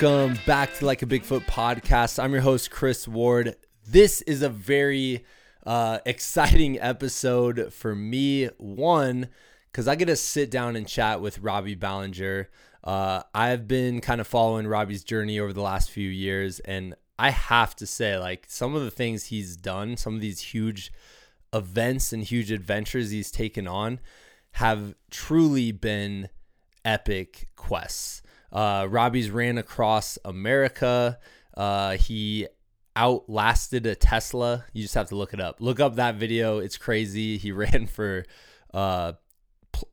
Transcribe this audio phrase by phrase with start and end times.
[0.00, 2.18] Welcome back to Like a Bigfoot podcast.
[2.18, 3.56] I'm your host, Chris Ward.
[3.86, 5.22] This is a very
[5.66, 8.46] uh, exciting episode for me.
[8.56, 9.28] One,
[9.70, 12.46] because I get to sit down and chat with Robbie Balenger.
[12.82, 17.28] Uh, I've been kind of following Robbie's journey over the last few years, and I
[17.28, 20.90] have to say, like, some of the things he's done, some of these huge
[21.52, 24.00] events and huge adventures he's taken on
[24.52, 26.30] have truly been
[26.82, 28.21] epic quests.
[28.52, 31.18] Uh, Robbie's ran across America.
[31.56, 32.46] Uh, he
[32.94, 34.64] outlasted a Tesla.
[34.72, 35.60] You just have to look it up.
[35.60, 36.58] Look up that video.
[36.58, 37.38] It's crazy.
[37.38, 38.24] He ran for
[38.74, 39.12] uh,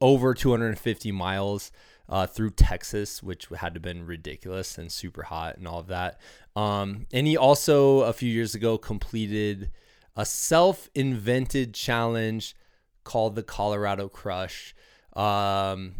[0.01, 1.71] over 250 miles
[2.09, 5.87] uh, through Texas, which had to have been ridiculous and super hot and all of
[5.87, 6.19] that.
[6.55, 9.71] Um, and he also, a few years ago, completed
[10.15, 12.55] a self invented challenge
[13.03, 14.75] called the Colorado Crush.
[15.13, 15.95] Um,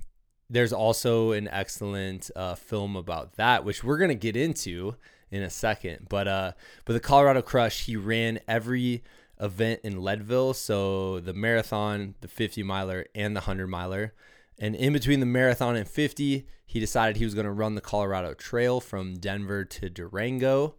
[0.50, 4.96] there's also an excellent uh, film about that, which we're gonna get into
[5.32, 6.08] in a second.
[6.10, 6.52] But uh,
[6.86, 9.04] but the Colorado Crush, he ran every
[9.40, 14.14] event in Leadville, so the marathon, the 50 miler, and the 100 miler.
[14.60, 17.82] And in between the marathon and 50, he decided he was going to run the
[17.82, 20.76] Colorado Trail from Denver to Durango.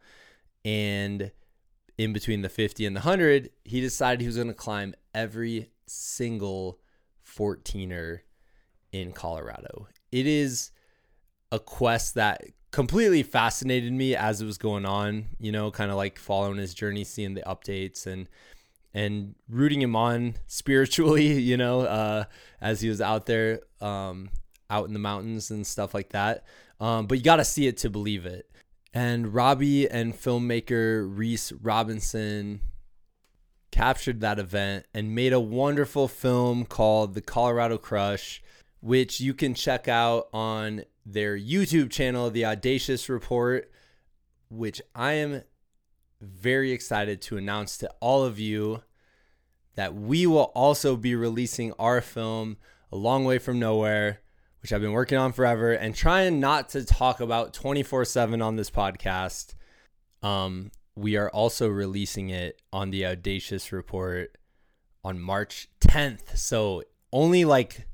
[0.64, 1.32] And
[1.96, 5.70] in between the 50 and the 100, he decided he was going to climb every
[5.86, 6.78] single
[7.26, 8.20] 14er
[8.92, 9.88] in Colorado.
[10.12, 10.70] It is
[11.52, 15.96] a quest that completely fascinated me as it was going on, you know, kind of
[15.96, 18.28] like following his journey, seeing the updates and
[18.92, 22.24] and rooting him on spiritually, you know, uh,
[22.60, 24.30] as he was out there, um,
[24.68, 26.44] out in the mountains and stuff like that.
[26.80, 28.50] Um, but you got to see it to believe it.
[28.92, 32.60] And Robbie and filmmaker Reese Robinson
[33.70, 38.42] captured that event and made a wonderful film called The Colorado Crush,
[38.80, 43.70] which you can check out on their YouTube channel, The Audacious Report,
[44.48, 45.42] which I am
[46.20, 48.82] very excited to announce to all of you
[49.76, 52.56] that we will also be releasing our film,
[52.92, 54.20] A Long Way from Nowhere,
[54.62, 58.56] which I've been working on forever and trying not to talk about 24 7 on
[58.56, 59.54] this podcast.
[60.22, 64.36] Um, we are also releasing it on the Audacious Report
[65.02, 66.36] on March 10th.
[66.36, 67.86] So, only like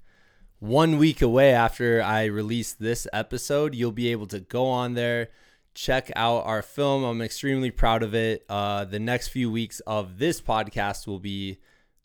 [0.58, 5.28] one week away after I release this episode, you'll be able to go on there
[5.76, 7.04] check out our film.
[7.04, 8.44] I'm extremely proud of it.
[8.48, 11.58] Uh, the next few weeks of this podcast will be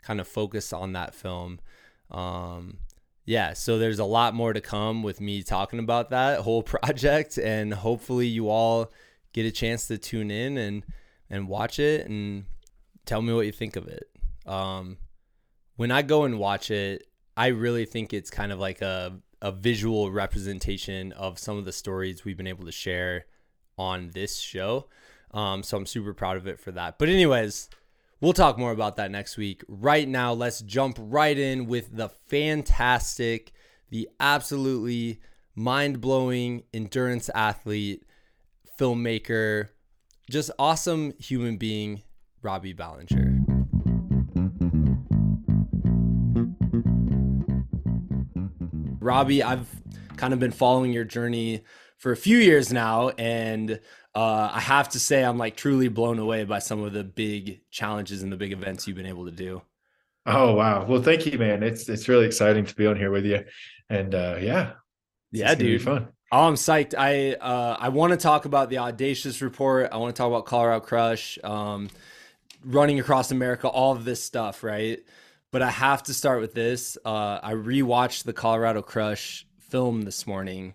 [0.03, 1.59] kind of focused on that film.
[2.11, 2.79] Um,
[3.25, 7.38] yeah, so there's a lot more to come with me talking about that whole project,
[7.38, 8.91] and hopefully you all
[9.31, 10.85] get a chance to tune in and
[11.29, 12.44] and watch it and
[13.06, 14.03] tell me what you think of it.
[14.45, 14.97] Um,
[15.78, 19.51] when I go and watch it, I really think it's kind of like a a
[19.51, 23.25] visual representation of some of the stories we've been able to share
[23.77, 24.87] on this show.
[25.31, 26.99] Um, so I'm super proud of it for that.
[26.99, 27.69] But, anyways,
[28.19, 29.63] we'll talk more about that next week.
[29.67, 33.51] Right now, let's jump right in with the fantastic,
[33.89, 35.19] the absolutely
[35.55, 38.03] mind blowing endurance athlete,
[38.79, 39.69] filmmaker,
[40.29, 42.03] just awesome human being,
[42.43, 43.30] Robbie Balenger.
[49.01, 49.67] Robbie, I've
[50.16, 51.63] kind of been following your journey
[51.97, 53.79] for a few years now, and
[54.16, 57.61] uh, I have to say I'm like truly blown away by some of the big
[57.72, 59.61] challenges and the big events you've been able to do.
[60.25, 60.85] Oh wow!
[60.85, 61.63] Well, thank you, man.
[61.63, 63.44] It's it's really exciting to be on here with you,
[63.90, 64.73] and uh, yeah,
[65.31, 66.09] yeah, dude, fun.
[66.31, 66.94] Oh, I'm psyched.
[66.95, 69.90] I uh, I want to talk about the audacious report.
[69.91, 71.90] I want to talk about Colorado Crush, um,
[72.63, 75.00] running across America, all of this stuff, right?
[75.51, 76.97] But I have to start with this.
[77.03, 80.73] Uh, I rewatched the Colorado Crush film this morning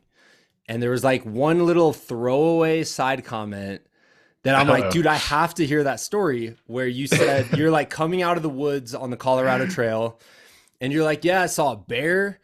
[0.69, 3.83] and there was like one little throwaway side comment
[4.43, 7.91] that I'm like, dude, I have to hear that story where you said you're like
[7.91, 10.21] coming out of the woods on the Colorado Trail,
[10.81, 12.41] and you're like, yeah, I saw a bear,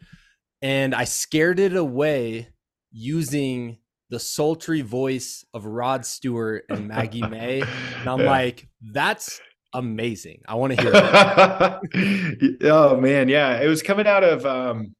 [0.61, 2.49] and I scared it away
[2.91, 3.77] using
[4.09, 8.29] the sultry voice of Rod Stewart and Maggie May, and I'm yeah.
[8.29, 9.41] like, that's
[9.73, 10.41] amazing.
[10.47, 12.57] I want to hear it.
[12.63, 14.95] oh man, yeah, it was coming out of um,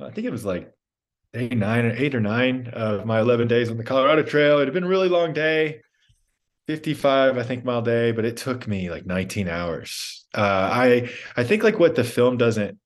[0.00, 0.72] I think it was like
[1.32, 4.58] day nine or eight or nine of my 11 days on the Colorado Trail.
[4.58, 5.80] It had been a really long day,
[6.66, 10.26] 55, I think, mile day, but it took me like 19 hours.
[10.34, 12.78] Uh, I I think like what the film doesn't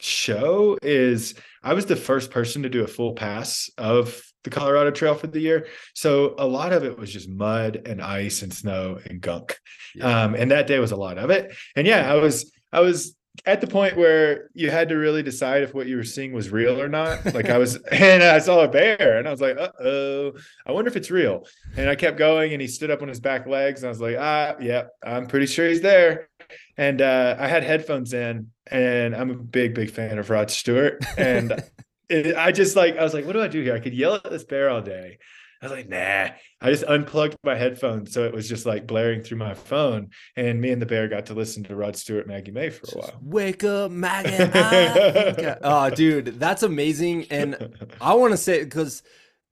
[0.00, 4.90] show is I was the first person to do a full pass of the Colorado
[4.90, 5.66] Trail for the year.
[5.94, 9.58] So a lot of it was just mud and ice and snow and gunk.
[9.94, 10.24] Yeah.
[10.24, 11.54] Um, and that day was a lot of it.
[11.74, 15.62] And yeah, I was I was at the point where you had to really decide
[15.62, 17.20] if what you were seeing was real or not.
[17.34, 20.32] Like I was, and I saw a bear, and I was like, "Uh oh,
[20.66, 23.18] I wonder if it's real." And I kept going, and he stood up on his
[23.18, 26.28] back legs, and I was like, "Ah, yeah, I'm pretty sure he's there."
[26.76, 31.04] And uh, I had headphones in, and I'm a big, big fan of Rod Stewart,
[31.16, 31.60] and
[32.08, 34.14] it, I just like I was like, "What do I do here?" I could yell
[34.14, 35.18] at this bear all day,
[35.64, 36.28] I was like, nah.
[36.60, 40.10] I just unplugged my headphones, so it was just like blaring through my phone.
[40.36, 43.00] And me and the bear got to listen to Rod Stewart, Maggie May for a
[43.00, 43.18] while.
[43.22, 44.36] Wake up, Maggie!
[45.62, 47.26] oh, dude, that's amazing.
[47.30, 49.02] And I want to say because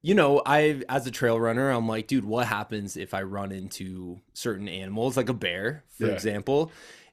[0.02, 3.52] you know, I as a trail runner, I'm like, dude, what happens if I run
[3.52, 6.12] into certain animals, like a bear, for yeah.
[6.12, 6.72] example?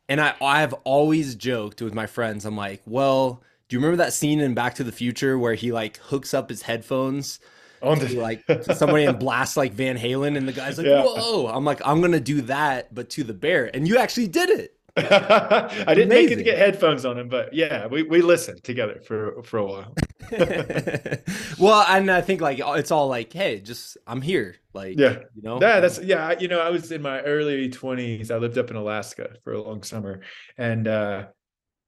[0.09, 4.13] And I I've always joked with my friends, I'm like, well, do you remember that
[4.13, 7.39] scene in Back to the Future where he like hooks up his headphones?
[7.81, 8.43] on the like
[8.75, 11.01] somebody and blasts like Van Halen, and the guy's like, yeah.
[11.01, 14.49] "Whoa!" I'm like, "I'm gonna do that, but to the bear," and you actually did
[14.49, 14.75] it.
[14.97, 16.09] I didn't Amazing.
[16.09, 19.59] make it to get headphones on him, but yeah, we, we listened together for for
[19.59, 19.95] a while.
[21.59, 25.41] well, and I think like it's all like, hey, just I'm here, like yeah, you
[25.41, 26.37] know, yeah, that's yeah.
[26.37, 28.29] You know, I was in my early 20s.
[28.29, 30.21] I lived up in Alaska for a long summer,
[30.57, 31.27] and uh,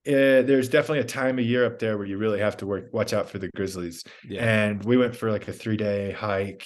[0.06, 2.90] eh, there's definitely a time of year up there where you really have to work
[2.92, 4.04] watch out for the grizzlies.
[4.28, 4.44] Yeah.
[4.44, 6.66] and we went for like a three day hike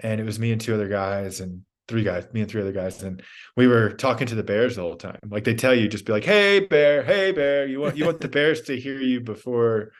[0.00, 2.72] and it was me and two other guys and three guys me and three other
[2.72, 3.22] guys and
[3.56, 5.18] we were talking to the bears the whole time.
[5.28, 8.20] Like they tell you just be like hey bear hey bear you want you want
[8.20, 9.92] the bears to hear you before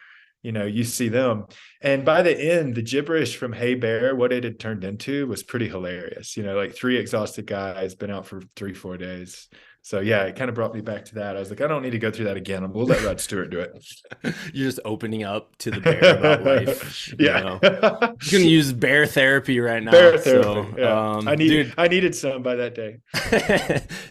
[0.43, 1.47] you know you see them.
[1.83, 5.43] And by the end the gibberish from hey bear what it had turned into was
[5.43, 6.37] pretty hilarious.
[6.37, 9.49] You know like three exhausted guys been out for three four days
[9.83, 11.37] so yeah, it kind of brought me back to that.
[11.37, 12.71] I was like, I don't need to go through that again.
[12.73, 13.83] We'll let Rod Stewart do it.
[14.53, 17.15] You're just opening up to the bear about life.
[17.19, 18.15] yeah, you, know?
[18.23, 19.91] you can use bear therapy right now.
[19.91, 20.43] Bear therapy.
[20.43, 21.17] So, yeah.
[21.17, 22.99] um, I needed dude, I needed some by that day.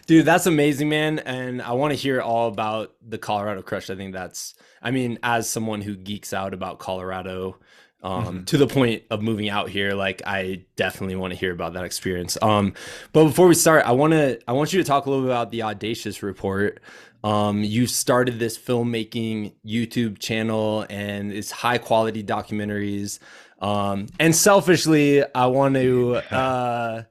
[0.06, 1.20] dude, that's amazing, man.
[1.20, 3.90] And I want to hear all about the Colorado Crush.
[3.90, 4.54] I think that's.
[4.82, 7.58] I mean, as someone who geeks out about Colorado
[8.02, 8.44] um, mm-hmm.
[8.44, 9.92] to the point of moving out here.
[9.92, 12.38] Like I definitely want to hear about that experience.
[12.42, 12.74] Um,
[13.12, 15.30] but before we start, I want to I want you to talk a little bit
[15.30, 16.80] about the Audacious Report.
[17.22, 23.18] Um, you started this filmmaking YouTube channel and it's high quality documentaries.
[23.60, 27.02] Um, and selfishly, I want to uh,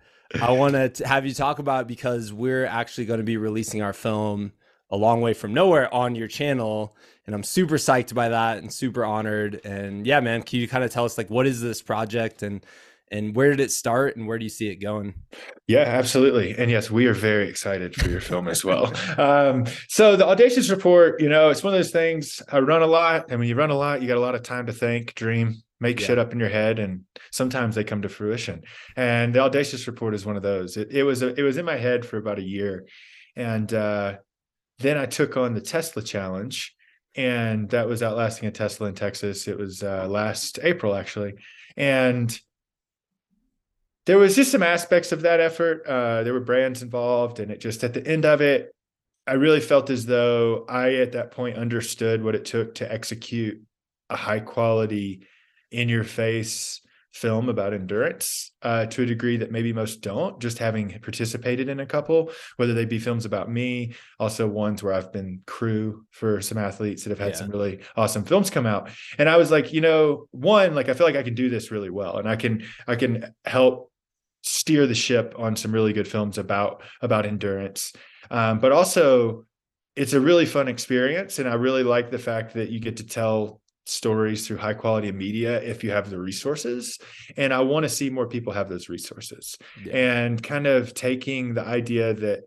[0.41, 3.93] I want to have you talk about because we're actually going to be releasing our
[3.93, 4.51] film
[4.91, 6.95] a long way from nowhere on your channel
[7.29, 9.61] and I'm super psyched by that and super honored.
[9.63, 12.65] And yeah, man, can you kind of tell us like what is this project and
[13.11, 15.13] and where did it start and where do you see it going?
[15.67, 16.57] Yeah, absolutely.
[16.57, 18.91] And yes, we are very excited for your film as well.
[19.19, 22.41] Um, so the Audacious Report, you know, it's one of those things.
[22.51, 24.41] I run a lot, and when you run a lot, you got a lot of
[24.41, 26.07] time to think, dream, make yeah.
[26.07, 27.01] shit up in your head, and
[27.31, 28.63] sometimes they come to fruition.
[28.95, 30.77] And the Audacious Report is one of those.
[30.77, 32.85] It, it was a, it was in my head for about a year,
[33.35, 34.17] and uh,
[34.79, 36.75] then I took on the Tesla Challenge
[37.15, 39.47] and that was outlasting a Tesla in Texas.
[39.47, 41.35] It was uh, last April actually,
[41.75, 42.39] and
[44.05, 45.85] there was just some aspects of that effort.
[45.85, 48.73] Uh, there were brands involved, and it just at the end of it,
[49.27, 53.61] I really felt as though I at that point understood what it took to execute
[54.09, 55.27] a high quality,
[55.71, 56.81] in your face
[57.13, 61.79] film about endurance uh, to a degree that maybe most don't, just having participated in
[61.79, 66.41] a couple, whether they be films about me, also ones where I've been crew for
[66.41, 67.39] some athletes that have had yeah.
[67.39, 68.89] some really awesome films come out.
[69.17, 71.71] And I was like, you know, one, like I feel like I can do this
[71.71, 73.91] really well and I can I can help
[74.43, 77.93] steer the ship on some really good films about about endurance.
[78.31, 79.45] Um, but also
[79.95, 83.05] it's a really fun experience and i really like the fact that you get to
[83.05, 86.99] tell stories through high quality media if you have the resources
[87.37, 89.93] and i want to see more people have those resources yeah.
[89.93, 92.41] and kind of taking the idea that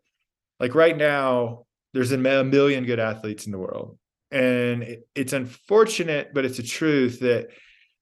[0.60, 3.98] like right now there's a million good athletes in the world
[4.30, 7.48] and it's unfortunate but it's a truth that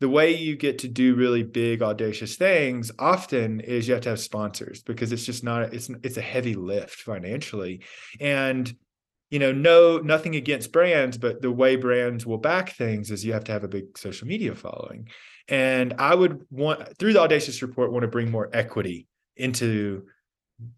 [0.00, 4.08] the way you get to do really big audacious things often is you have to
[4.08, 7.82] have sponsors because it's just not it's it's a heavy lift financially
[8.18, 8.74] and
[9.30, 13.32] you know, no, nothing against brands, but the way brands will back things is you
[13.32, 15.08] have to have a big social media following.
[15.48, 19.06] And I would want through the Audacious report want to bring more equity
[19.36, 20.06] into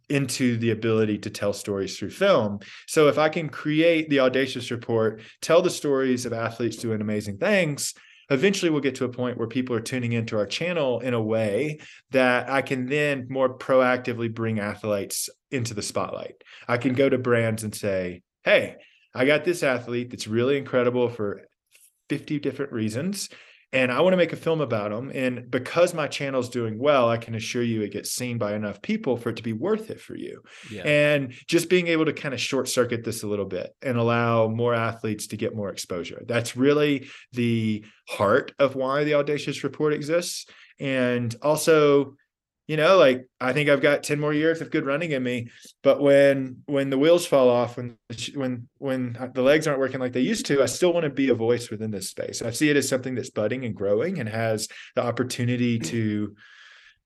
[0.08, 2.60] into the ability to tell stories through film.
[2.86, 7.38] So if I can create the Audacious report, tell the stories of athletes doing amazing
[7.38, 7.94] things,
[8.30, 11.20] eventually we'll get to a point where people are tuning into our channel in a
[11.20, 11.80] way
[12.10, 16.44] that I can then more proactively bring athletes into the spotlight.
[16.68, 18.76] I can go to brands and say, hey,
[19.14, 21.42] I got this athlete that's really incredible for
[22.08, 23.28] 50 different reasons.
[23.74, 25.10] and I want to make a film about them.
[25.14, 28.82] And because my channel's doing well, I can assure you it gets seen by enough
[28.82, 30.42] people for it to be worth it for you.
[30.70, 30.82] Yeah.
[30.82, 34.48] And just being able to kind of short circuit this a little bit and allow
[34.48, 36.22] more athletes to get more exposure.
[36.26, 40.46] That's really the heart of why the Audacious Report exists.
[40.78, 42.16] And also,
[42.72, 45.50] you know like i think i've got 10 more years of good running in me
[45.82, 47.98] but when when the wheels fall off when
[48.34, 51.28] when when the legs aren't working like they used to i still want to be
[51.28, 52.40] a voice within this space.
[52.40, 56.34] I see it as something that's budding and growing and has the opportunity to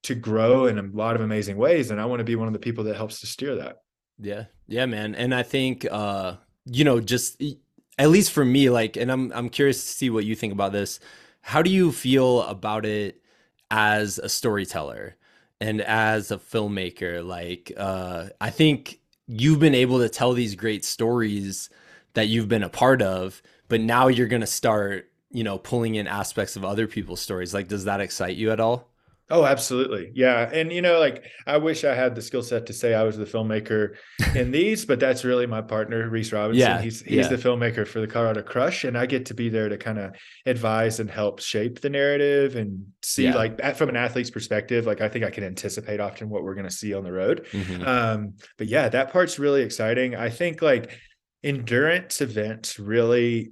[0.03, 2.53] to grow in a lot of amazing ways and i want to be one of
[2.53, 3.75] the people that helps to steer that.
[4.19, 4.45] Yeah.
[4.67, 5.15] Yeah man.
[5.15, 7.43] And i think uh you know just
[7.99, 10.71] at least for me like and i'm i'm curious to see what you think about
[10.71, 11.01] this.
[11.41, 13.21] How do you feel about it
[13.69, 15.17] as a storyteller
[15.59, 20.85] and as a filmmaker like uh i think you've been able to tell these great
[20.85, 21.69] stories
[22.13, 25.95] that you've been a part of but now you're going to start you know pulling
[25.95, 27.53] in aspects of other people's stories.
[27.53, 28.89] Like does that excite you at all
[29.29, 30.11] Oh, absolutely.
[30.15, 30.49] Yeah.
[30.53, 33.17] And, you know, like I wish I had the skill set to say I was
[33.17, 33.95] the filmmaker
[34.35, 36.59] in these, but that's really my partner, Reese Robinson.
[36.61, 37.27] Yeah, he's he's yeah.
[37.27, 38.85] the filmmaker for the Colorado Crush.
[38.85, 40.15] And I get to be there to kind of
[40.45, 43.35] advise and help shape the narrative and see, yeah.
[43.35, 46.67] like, from an athlete's perspective, like I think I can anticipate often what we're going
[46.67, 47.47] to see on the road.
[47.51, 47.85] Mm-hmm.
[47.85, 50.15] Um, but yeah, that part's really exciting.
[50.15, 50.91] I think like
[51.43, 53.51] endurance events really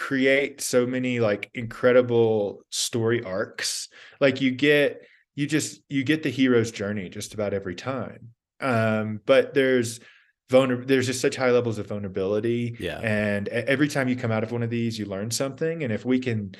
[0.00, 3.88] create so many like incredible story arcs.
[4.18, 8.30] Like you get you just you get the hero's journey just about every time.
[8.60, 10.00] Um but there's
[10.48, 12.76] vulnerable there's just such high levels of vulnerability.
[12.80, 12.98] Yeah.
[12.98, 15.84] And every time you come out of one of these you learn something.
[15.84, 16.54] And if we can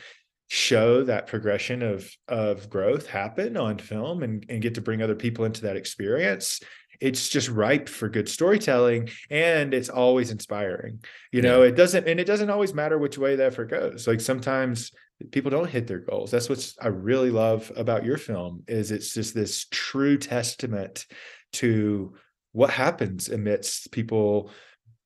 [0.49, 5.15] show that progression of of growth happen on film and, and get to bring other
[5.15, 6.61] people into that experience
[7.01, 11.03] it's just ripe for good storytelling and it's always inspiring
[11.33, 14.21] you know it doesn't and it doesn't always matter which way the effort goes like
[14.21, 14.93] sometimes
[15.33, 19.15] people don't hit their goals that's what i really love about your film is it's
[19.15, 21.07] just this true testament
[21.53, 22.15] to
[22.53, 24.51] what happens amidst people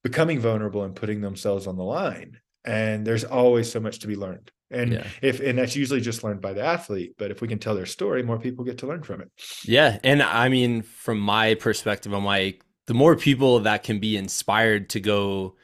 [0.02, 4.16] becoming vulnerable and putting themselves on the line and there's always so much to be
[4.16, 5.06] learned and yeah.
[5.22, 7.86] if and that's usually just learned by the athlete but if we can tell their
[7.86, 9.30] story more people get to learn from it
[9.64, 14.16] yeah and i mean from my perspective i'm like the more people that can be
[14.16, 15.54] inspired to go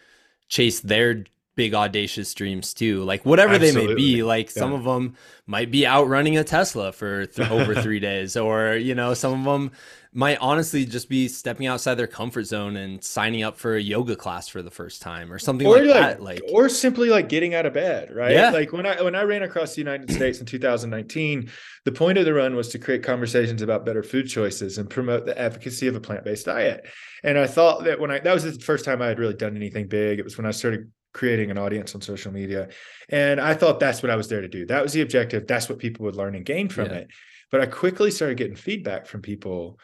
[0.49, 1.25] chase their
[1.57, 3.81] big audacious dreams too like whatever Absolutely.
[3.81, 4.61] they may be like yeah.
[4.61, 5.15] some of them
[5.47, 9.33] might be out running a tesla for th- over three days or you know some
[9.33, 9.71] of them
[10.13, 14.17] might honestly just be stepping outside their comfort zone and signing up for a yoga
[14.17, 17.29] class for the first time or something or like, like that like or simply like
[17.29, 18.51] getting out of bed right yeah.
[18.51, 21.49] like when i when i ran across the united states in 2019
[21.85, 25.27] the point of the run was to create conversations about better food choices and promote
[25.27, 26.87] the efficacy of a plant-based diet
[27.23, 29.57] and i thought that when i that was the first time i had really done
[29.57, 32.69] anything big it was when i started creating an audience on social media
[33.09, 35.69] and i thought that's what i was there to do that was the objective that's
[35.69, 36.99] what people would learn and gain from yeah.
[36.99, 37.09] it
[37.51, 39.79] but i quickly started getting feedback from people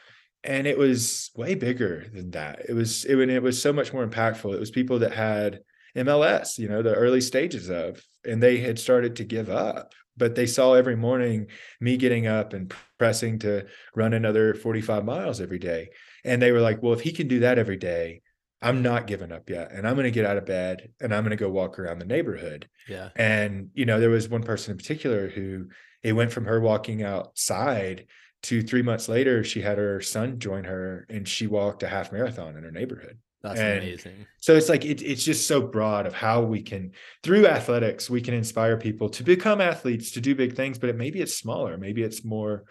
[0.47, 2.63] and it was way bigger than that.
[2.69, 4.55] It was it, it was so much more impactful.
[4.55, 5.61] It was people that had
[5.97, 9.93] MLS, you know, the early stages of, and they had started to give up.
[10.17, 11.49] But they saw every morning
[11.81, 15.91] me getting up and pressing to run another 45 miles every day.
[16.25, 18.23] And they were like, well, if he can do that every day,
[18.63, 19.71] I'm not giving up yet.
[19.73, 21.99] And I'm going to get out of bed and I'm going to go walk around
[21.99, 22.69] the neighborhood.
[22.89, 23.11] Yeah.
[23.15, 25.69] And, you know, there was one person in particular who
[26.03, 28.07] it went from her walking outside
[28.45, 32.13] to three months later, she had her son join her and she walked a half
[32.13, 33.19] marathon in her neighborhood.
[33.43, 34.27] That's and amazing.
[34.39, 38.21] So it's like it, it's just so broad of how we can through athletics we
[38.21, 41.77] can inspire people to become athletes to do big things, but it, maybe it's smaller,
[41.77, 42.65] maybe it's more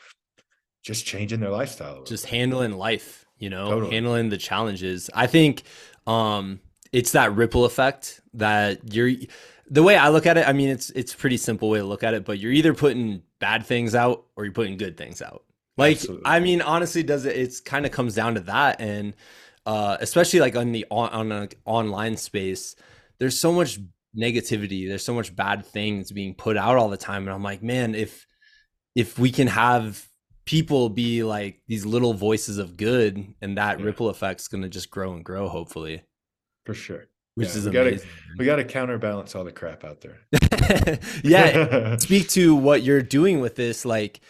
[0.83, 2.03] just changing their lifestyle.
[2.03, 3.93] Just handling life, you know, totally.
[3.93, 5.09] handling the challenges.
[5.13, 5.63] I think
[6.07, 6.59] um
[6.91, 9.11] it's that ripple effect that you're
[9.69, 12.03] the way I look at it, I mean it's it's pretty simple way to look
[12.03, 15.43] at it, but you're either putting bad things out or you're putting good things out.
[15.77, 16.23] Like, Absolutely.
[16.25, 17.35] I mean, honestly, does it?
[17.35, 19.13] It's kind of comes down to that, and
[19.65, 22.75] uh, especially like on the on, on an online space,
[23.19, 23.79] there's so much
[24.17, 24.87] negativity.
[24.87, 27.93] There's so much bad things being put out all the time, and I'm like, man,
[27.93, 28.25] if
[28.95, 30.07] if we can have
[30.45, 33.85] people be like these little voices of good, and that yeah.
[33.85, 36.03] ripple effect's gonna just grow and grow, hopefully.
[36.65, 37.05] For sure.
[37.35, 38.07] Which yeah, is we amazing.
[38.07, 40.19] Gotta, we got to counterbalance all the crap out there.
[41.23, 41.97] yeah.
[41.97, 44.21] speak to what you're doing with this, like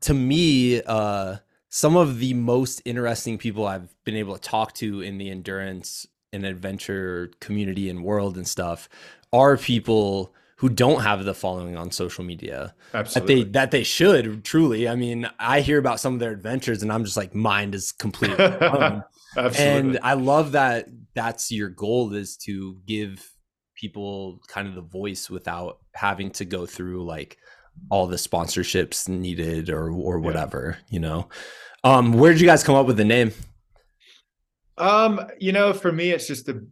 [0.00, 1.36] to me, uh,
[1.68, 6.06] some of the most interesting people I've been able to talk to in the endurance
[6.32, 8.88] and adventure community and world and stuff
[9.32, 13.34] are people who don't have the following on social media Absolutely.
[13.34, 14.88] that they that they should truly.
[14.88, 17.92] I mean, I hear about some of their adventures and I'm just like mind is
[17.92, 18.36] completely
[19.36, 19.58] Absolutely.
[19.58, 23.30] And I love that that's your goal is to give
[23.74, 27.36] people kind of the voice without having to go through like
[27.90, 30.94] all the sponsorships needed or or whatever, yeah.
[30.94, 31.28] you know.
[31.84, 33.32] Um, where did you guys come up with the name?
[34.78, 36.64] Um, you know, for me, it's just a.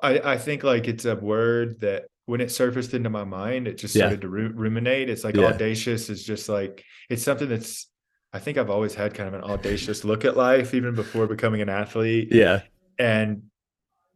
[0.00, 3.78] I I think like it's a word that when it surfaced into my mind, it
[3.78, 4.28] just started yeah.
[4.28, 5.10] to ruminate.
[5.10, 5.46] It's like yeah.
[5.46, 7.88] audacious is just like it's something that's.
[8.34, 11.60] I think I've always had kind of an audacious look at life, even before becoming
[11.60, 12.28] an athlete.
[12.32, 12.62] Yeah,
[12.98, 13.42] and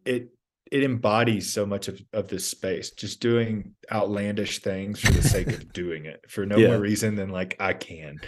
[0.07, 0.31] it
[0.71, 5.49] it embodies so much of, of this space just doing outlandish things for the sake
[5.49, 6.69] of doing it for no yeah.
[6.69, 8.19] more reason than like i can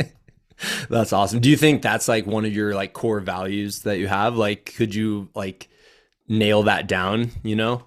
[0.88, 4.06] that's awesome do you think that's like one of your like core values that you
[4.06, 5.68] have like could you like
[6.28, 7.84] nail that down you know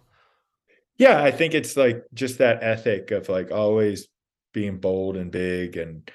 [0.97, 4.07] yeah i think it's like just that ethic of like always
[4.53, 6.09] being bold and big and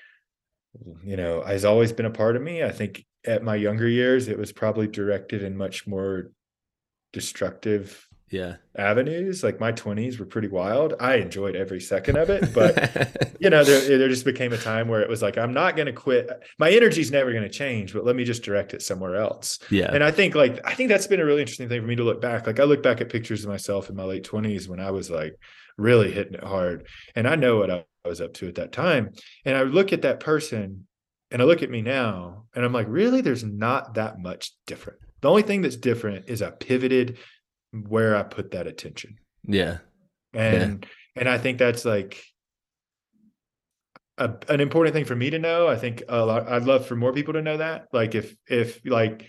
[1.05, 2.63] you know has always been a part of me.
[2.63, 6.31] I think at my younger years it was probably directed in much more
[7.13, 8.57] destructive yeah.
[8.77, 10.95] avenues like my 20s were pretty wild.
[10.99, 14.89] I enjoyed every second of it but you know there, there just became a time
[14.89, 16.31] where it was like i'm not going to quit.
[16.59, 19.59] My energy's never going to change but let me just direct it somewhere else.
[19.71, 19.93] Yeah.
[19.93, 22.05] And i think like i think that's been a really interesting thing for me to
[22.05, 22.47] look back.
[22.47, 25.11] Like i look back at pictures of myself in my late 20s when i was
[25.11, 25.37] like
[25.77, 29.11] really hitting it hard and i know what i was up to at that time.
[29.45, 30.87] And i look at that person
[31.31, 33.21] and i look at me now and i'm like really?
[33.21, 34.99] There's not that much different.
[35.23, 37.19] The only thing that's different is I pivoted
[37.73, 39.19] where I put that attention.
[39.45, 39.79] Yeah.
[40.35, 41.21] And yeah.
[41.21, 42.23] and I think that's like
[44.19, 45.69] a, an important thing for me to know.
[45.69, 47.89] I think a lot I'd love for more people to know that.
[47.93, 49.27] Like if if like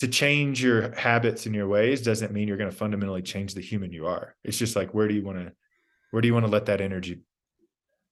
[0.00, 3.60] to change your habits and your ways doesn't mean you're going to fundamentally change the
[3.60, 4.34] human you are.
[4.44, 5.52] It's just like where do you want to
[6.10, 7.20] where do you want to let that energy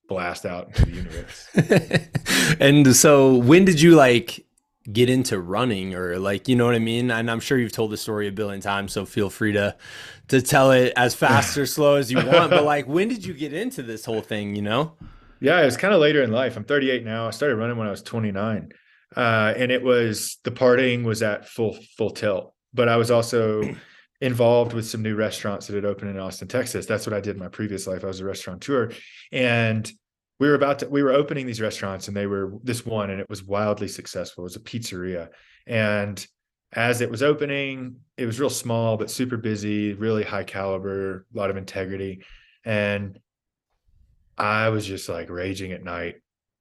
[0.09, 2.57] blast out into the universe?
[2.61, 4.45] and so when did you like
[4.91, 7.11] get into running or like you know what I mean?
[7.11, 9.77] And I'm sure you've told the story a billion times, so feel free to
[10.29, 12.51] to tell it as fast or slow as you want.
[12.51, 14.95] But like when did you get into this whole thing, you know?
[15.41, 16.57] Yeah, it was kind of later in life.
[16.57, 17.27] I'm 38 now.
[17.27, 18.73] I started running when I was 29.
[19.17, 22.55] Uh, and it was the partying was at full full tilt.
[22.73, 23.63] But I was also
[24.21, 26.87] involved with some new restaurants that had opened in Austin, Texas.
[26.87, 28.05] That's what I did in my previous life.
[28.05, 28.93] I was a restaurateur.
[29.33, 29.91] And
[30.39, 33.21] we were about to we were opening these restaurants and they were this one and
[33.21, 34.43] it was wildly successful.
[34.43, 35.29] It was a pizzeria.
[35.67, 36.25] And
[36.73, 41.39] as it was opening it was real small but super busy really high caliber a
[41.39, 42.23] lot of integrity.
[42.65, 43.19] And
[44.39, 46.17] i was just like raging at night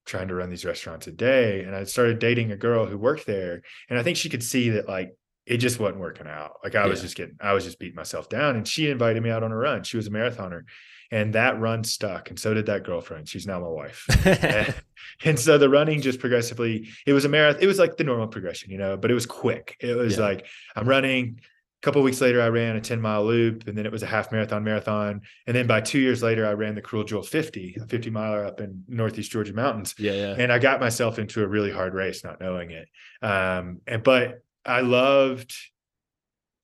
[0.05, 1.63] trying to run these restaurants a day.
[1.63, 3.62] And i started dating a girl who worked there.
[3.89, 5.15] And i think she could see that like
[5.47, 6.57] it just wasn't working out.
[6.63, 8.57] Like i was just getting i was just beating myself down.
[8.57, 9.84] And she invited me out on a run.
[9.84, 10.63] She was a marathoner
[11.12, 13.28] and that run stuck and so did that girlfriend.
[13.28, 14.06] She's now my wife.
[14.26, 14.74] And,
[15.26, 18.28] and, so the running just progressively it was a marathon it was like the normal
[18.28, 19.76] progression you know but it was quick.
[19.80, 20.24] It was yeah.
[20.24, 21.39] like i'm running.
[21.41, 24.08] A couple weeks later i ran a 10 mile loop and then it was a
[24.08, 25.21] half marathon marathon.
[25.47, 28.45] And then by two years later i ran the cruel jewel 50 a 50 miler
[28.45, 29.95] up in northeast georgia mountains.
[29.97, 30.36] Yeah, yeah.
[30.38, 32.88] And i got myself into a really hard race not knowing it.
[33.21, 35.56] Um and but i loved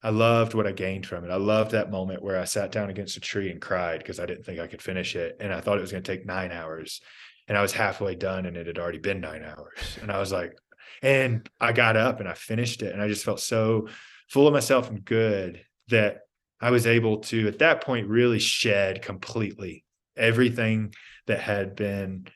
[0.04, 1.32] I loved what I gained from it.
[1.32, 4.26] I loved that moment where I sat down against a tree and cried because I
[4.26, 5.38] didn't think I could finish it.
[5.40, 7.02] And I thought it was going to take nine hours.
[7.48, 9.98] And I was halfway done and it had already been nine hours.
[10.02, 10.56] And I was like,
[11.02, 12.94] and I got up and I finished it.
[12.94, 13.88] And I just felt so
[14.30, 16.20] full of myself and good that
[16.62, 19.84] I was able to, at that point, really shed completely
[20.16, 20.94] everything
[21.28, 22.28] that had been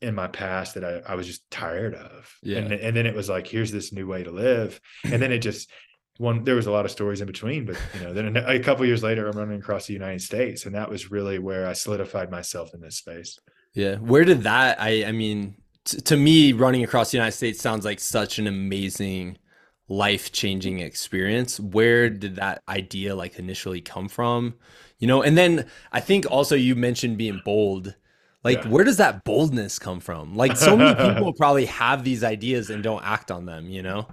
[0.00, 2.32] in my past that I, I was just tired of.
[2.42, 2.58] Yeah.
[2.58, 4.80] And, and then it was like, here's this new way to live.
[5.04, 5.70] And then it just,
[6.18, 8.60] one there was a lot of stories in between but you know then a, a
[8.60, 11.72] couple years later i'm running across the united states and that was really where i
[11.72, 13.38] solidified myself in this space.
[13.72, 13.96] Yeah.
[13.96, 17.84] Where did that i i mean t- to me running across the united states sounds
[17.84, 19.38] like such an amazing
[19.86, 21.60] life changing experience.
[21.60, 24.54] Where did that idea like initially come from?
[24.98, 27.96] You know and then i think also you mentioned being bold.
[28.44, 28.68] Like yeah.
[28.68, 30.36] where does that boldness come from?
[30.36, 34.06] Like so many people probably have these ideas and don't act on them you know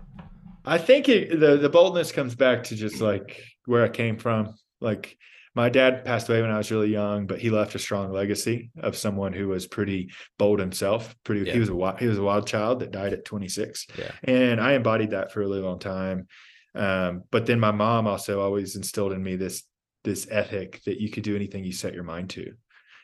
[0.66, 4.56] I think it, the the boldness comes back to just like where I came from.
[4.80, 5.18] Like
[5.54, 8.72] my dad passed away when I was really young, but he left a strong legacy
[8.80, 11.14] of someone who was pretty bold himself.
[11.24, 11.54] Pretty, yeah.
[11.54, 14.12] he was a wild, he was a wild child that died at 26, yeah.
[14.24, 16.28] and I embodied that for a really long time.
[16.74, 19.64] Um, but then my mom also always instilled in me this
[20.04, 22.54] this ethic that you could do anything you set your mind to,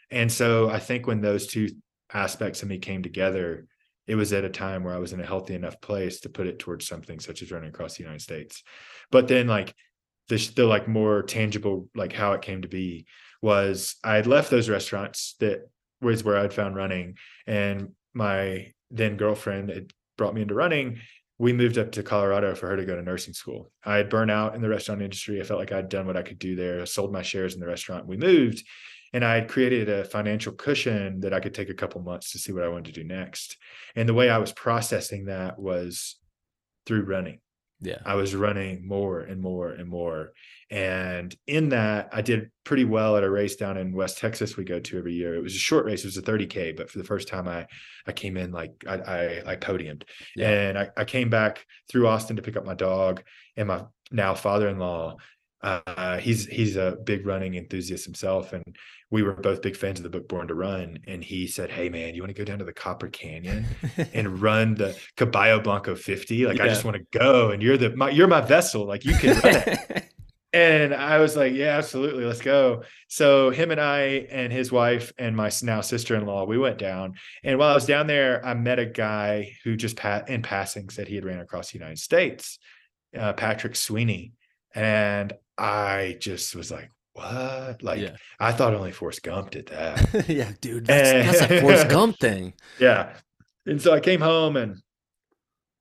[0.09, 1.69] and so I think when those two
[2.13, 3.67] aspects of me came together,
[4.07, 6.47] it was at a time where I was in a healthy enough place to put
[6.47, 8.63] it towards something such as running across the United States.
[9.11, 9.75] But then like
[10.29, 13.05] the, the like more tangible, like how it came to be
[13.41, 15.69] was I had left those restaurants that
[16.01, 20.99] was where I'd found running and my then girlfriend had brought me into running
[21.39, 23.71] we moved up to Colorado for her to go to nursing school.
[23.85, 25.39] I had burned out in the restaurant industry.
[25.39, 26.81] I felt like I'd done what I could do there.
[26.81, 28.07] I sold my shares in the restaurant.
[28.07, 28.63] We moved
[29.13, 32.39] and I had created a financial cushion that I could take a couple months to
[32.39, 33.57] see what I wanted to do next.
[33.95, 36.17] And the way I was processing that was
[36.85, 37.39] through running.
[37.79, 37.99] Yeah.
[38.05, 40.31] I was running more and more and more.
[40.71, 44.63] And in that, I did pretty well at a race down in West Texas we
[44.63, 45.35] go to every year.
[45.35, 47.67] It was a short race, it was a 30K, but for the first time I
[48.07, 50.03] I came in like I I, I podiumed.
[50.35, 50.49] Yeah.
[50.49, 53.21] And I, I came back through Austin to pick up my dog
[53.55, 55.17] and my now father-in-law.
[55.61, 58.53] Uh, he's he's a big running enthusiast himself.
[58.53, 58.63] And
[59.09, 60.99] we were both big fans of the book Born to Run.
[61.07, 63.65] And he said, Hey man, you want to go down to the Copper Canyon
[64.13, 66.45] and run the Caballo Blanco 50?
[66.45, 66.65] Like, yeah.
[66.65, 67.51] I just want to go.
[67.51, 68.85] And you're the my, you're my vessel.
[68.85, 70.03] Like you can run it.
[70.53, 72.83] and I was like, yeah, absolutely, let's go.
[73.09, 77.15] So him and I and his wife and my now sister-in-law, we went down.
[77.43, 80.89] And while I was down there, I met a guy who just pat in passing
[80.89, 82.59] said he had ran across the United States,
[83.17, 84.33] uh, Patrick Sweeney,
[84.73, 87.81] and I just was like, what?
[87.81, 88.15] Like yeah.
[88.39, 90.25] I thought only Forrest Gump did that.
[90.29, 92.53] yeah, dude, that's, and, that's a Forrest Gump thing.
[92.79, 93.13] Yeah.
[93.65, 94.77] And so I came home and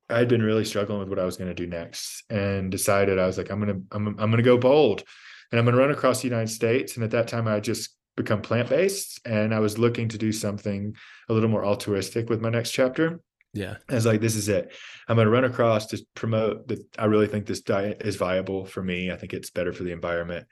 [0.08, 3.18] I had been really struggling with what I was going to do next and decided
[3.18, 5.02] I was like, I'm going to, I'm, I'm going to go bold
[5.50, 6.96] and I'm going to run across the United States.
[6.96, 10.32] And at that time I had just become plant-based and I was looking to do
[10.32, 10.96] something
[11.28, 13.20] a little more altruistic with my next chapter.
[13.56, 13.76] Yeah.
[13.88, 14.72] I was like, this is it.
[15.08, 16.84] I'm going to run across to promote that.
[16.98, 19.10] I really think this diet is viable for me.
[19.10, 20.46] I think it's better for the environment.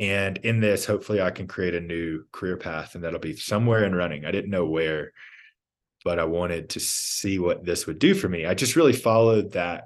[0.00, 3.84] And in this, hopefully I can create a new career path and that'll be somewhere
[3.84, 4.24] in running.
[4.24, 5.12] I didn't know where,
[6.04, 8.46] but I wanted to see what this would do for me.
[8.46, 9.84] I just really followed that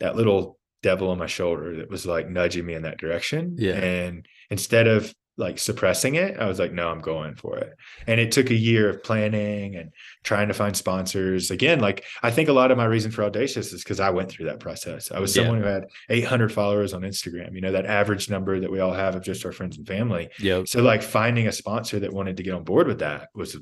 [0.00, 3.56] that little devil on my shoulder that was like nudging me in that direction.
[3.58, 3.74] Yeah.
[3.74, 7.76] And instead of like suppressing it, I was like, no, I'm going for it.
[8.06, 9.92] And it took a year of planning and
[10.22, 11.50] trying to find sponsors.
[11.50, 14.30] Again, like I think a lot of my reason for audacious is because I went
[14.30, 15.10] through that process.
[15.10, 18.70] I was someone who had 800 followers on Instagram, you know, that average number that
[18.70, 20.28] we all have of just our friends and family.
[20.38, 20.62] Yeah.
[20.66, 23.56] So like finding a sponsor that wanted to get on board with that was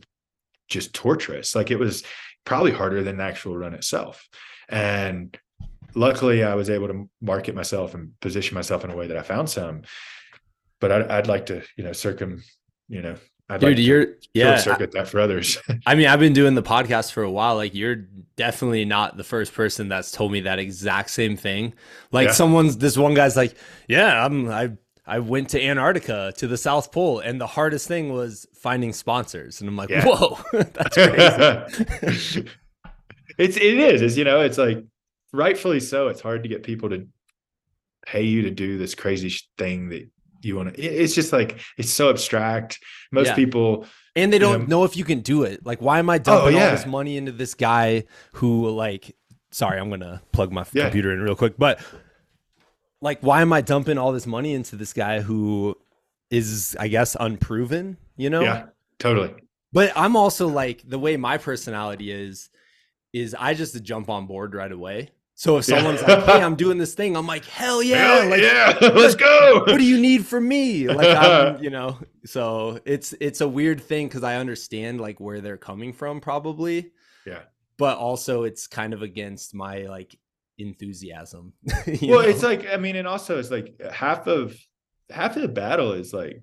[0.68, 1.54] just torturous.
[1.54, 2.02] Like it was
[2.44, 4.28] probably harder than the actual run itself.
[4.68, 5.38] And
[5.94, 9.22] luckily, I was able to market myself and position myself in a way that I
[9.22, 9.82] found some.
[10.82, 12.42] But I'd, I'd like to, you know, circum,
[12.88, 13.14] you know,
[13.48, 15.58] I'd Dude, like you're yeah circuit that for others.
[15.86, 17.54] I mean, I've been doing the podcast for a while.
[17.54, 21.74] Like, you're definitely not the first person that's told me that exact same thing.
[22.10, 22.32] Like, yeah.
[22.32, 23.54] someone's this one guy's like,
[23.88, 24.72] yeah, I'm I
[25.06, 29.60] I went to Antarctica to the South Pole, and the hardest thing was finding sponsors.
[29.60, 30.04] And I'm like, yeah.
[30.04, 32.48] whoa, that's crazy.
[33.38, 34.84] it's it is, is you know, it's like
[35.32, 36.08] rightfully so.
[36.08, 37.06] It's hard to get people to
[38.04, 40.08] pay you to do this crazy thing that
[40.44, 40.80] you want to.
[40.80, 42.78] It's just like it's so abstract.
[43.10, 43.34] Most yeah.
[43.34, 43.86] people.
[44.14, 45.64] And they don't know, know, if you can do it.
[45.64, 46.66] Like, why am I dumping oh, yeah.
[46.66, 49.16] all this money into this guy who, like,
[49.52, 50.84] sorry, I'm gonna plug my yeah.
[50.84, 51.80] computer in real quick, but
[53.02, 55.76] like why am I dumping all this money into this guy who
[56.30, 58.40] is I guess unproven, you know?
[58.40, 58.66] Yeah,
[58.98, 59.34] totally.
[59.72, 62.48] But I'm also like the way my personality is
[63.12, 65.10] is I just jump on board right away.
[65.34, 66.14] So if someone's yeah.
[66.14, 68.20] like, "Hey, I'm doing this thing," I'm like, "Hell yeah!
[68.20, 70.88] Hell like, yeah, let's go." What do you need from me?
[70.88, 71.98] Like, I'm, you know.
[72.24, 76.92] So it's it's a weird thing because I understand like where they're coming from, probably.
[77.26, 77.40] Yeah.
[77.78, 80.16] But also, it's kind of against my like
[80.58, 81.54] enthusiasm.
[81.86, 82.20] well, know?
[82.20, 84.56] it's like I mean, and also it's like half of
[85.10, 86.42] half of the battle is like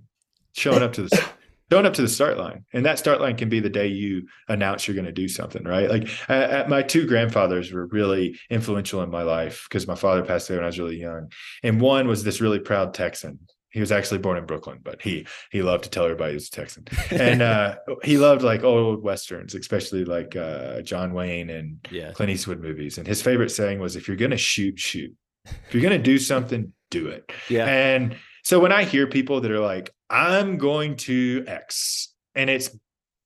[0.53, 1.29] showing up to the
[1.71, 4.27] showing up to the start line, and that start line can be the day you
[4.47, 5.89] announce you're going to do something, right?
[5.89, 10.23] Like I, I, my two grandfathers were really influential in my life because my father
[10.23, 11.31] passed away when I was really young,
[11.63, 13.39] and one was this really proud Texan
[13.71, 16.47] he was actually born in Brooklyn, but he he loved to tell everybody he was
[16.47, 21.77] a Texan, and uh, he loved like old westerns, especially like uh, John Wayne and
[21.91, 22.11] yeah.
[22.11, 22.97] Clint Eastwood movies.
[22.97, 25.13] And his favorite saying was, "If you're gonna shoot, shoot.
[25.45, 27.65] If you're gonna do something, do it." Yeah.
[27.67, 32.69] And so when I hear people that are like, "I'm going to X," and it's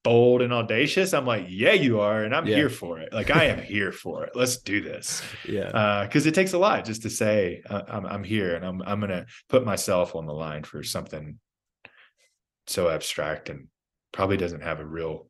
[0.04, 1.14] bold and audacious.
[1.14, 2.24] I'm like yeah you are.
[2.24, 2.58] And i'm yeah.
[2.58, 3.14] here for it.
[3.14, 4.36] Like i am here for it.
[4.36, 5.22] Let's do this.
[5.48, 6.04] Yeah.
[6.04, 8.82] Because uh, it takes a lot just to say uh, I'm, I'm here and i'm,
[8.82, 11.38] I'm gonna put myself on the line for something
[12.68, 13.68] so abstract and
[14.14, 15.28] probably doesn't have a real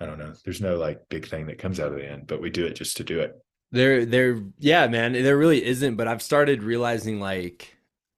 [0.00, 2.40] i don't know there's no like big thing that comes out of the end but
[2.40, 3.32] we do it just to do it.
[3.70, 5.12] There there yeah man.
[5.12, 7.75] There really isn't but i've started realizing like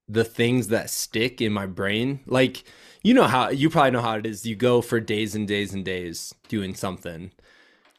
[0.09, 2.65] the things that stick in my brain like
[3.03, 4.45] you know how you probably know how it is.
[4.45, 7.33] You go for days and days and days doing something,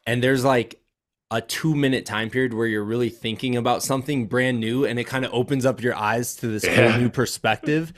[0.06, 0.82] and there's like
[1.32, 5.04] a two minute time period where you're really thinking about something brand new and it
[5.04, 6.90] kind of opens up your eyes to this yeah.
[6.90, 7.94] whole new perspective.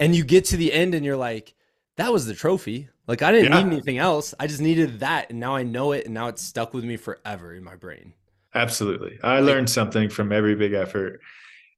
[0.00, 1.54] and you get to the end and you're like,
[1.96, 2.88] that was the trophy.
[3.06, 3.62] Like I didn't yeah.
[3.62, 4.34] need anything else.
[4.40, 5.30] I just needed that.
[5.30, 6.06] And now I know it.
[6.06, 8.14] And now it's stuck with me forever in my brain.
[8.54, 9.16] absolutely.
[9.22, 11.20] I learned something from every big effort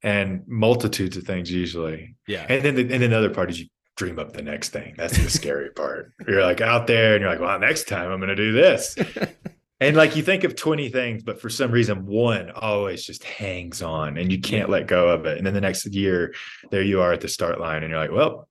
[0.03, 2.15] and multitudes of things usually.
[2.27, 2.45] Yeah.
[2.47, 4.93] And then the, and then the other part is you dream up the next thing.
[4.97, 6.13] That's the scary part.
[6.27, 8.95] You're like out there and you're like, well, next time I'm going to do this.
[9.79, 13.81] and like you think of 20 things, but for some reason, one always just hangs
[13.81, 15.37] on and you can't let go of it.
[15.37, 16.33] And then the next year,
[16.71, 18.47] there you are at the start line and you're like, well,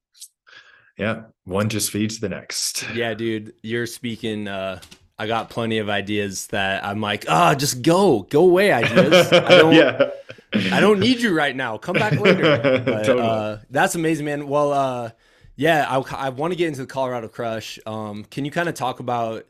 [0.96, 2.88] yeah, one just feeds the next.
[2.94, 4.46] Yeah, dude, you're speaking.
[4.48, 4.80] Uh,
[5.18, 9.32] I got plenty of ideas that I'm like, ah, oh, just go, go away, ideas.
[9.32, 10.10] I don't, yeah.
[10.72, 11.78] I don't need you right now.
[11.78, 12.82] Come back later.
[12.84, 13.26] But, totally.
[13.26, 14.48] uh, that's amazing, man.
[14.48, 15.10] Well, uh,
[15.56, 17.78] yeah, I, I want to get into the Colorado Crush.
[17.86, 19.46] Um, can you kind of talk about?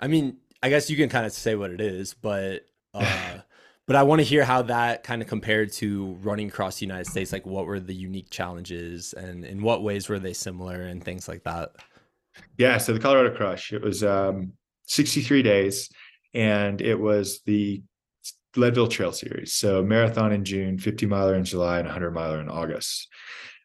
[0.00, 3.38] I mean, I guess you can kind of say what it is, but uh,
[3.86, 7.06] but I want to hear how that kind of compared to running across the United
[7.06, 7.32] States.
[7.32, 11.28] Like, what were the unique challenges, and in what ways were they similar, and things
[11.28, 11.72] like that.
[12.56, 14.52] Yeah, so the Colorado Crush, it was um,
[14.86, 15.90] 63 days,
[16.34, 17.82] and it was the
[18.56, 19.54] Leadville Trail Series.
[19.54, 23.08] So marathon in June, 50 miler in July, and 100 miler in August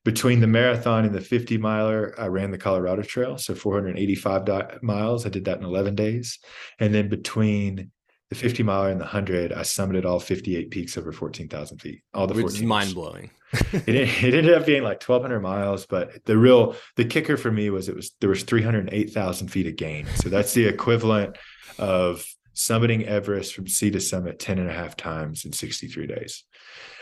[0.06, 5.26] between the marathon and the 50 miler, I ran the Colorado Trail, so 485 miles.
[5.26, 6.38] I did that in 11 days.
[6.80, 7.90] And then between
[8.30, 12.02] the 50 miler and the 100, I summited all 58 peaks over 14,000 feet.
[12.14, 13.32] All the Which is mind blowing.
[13.74, 17.72] it, it ended up being like 1,200 miles, but the real the kicker for me
[17.72, 20.06] was it was there was 308,000 feet of gain.
[20.16, 21.38] So that's the equivalent
[21.80, 26.44] of summiting Everest from sea to summit 10 and a half times in 63 days.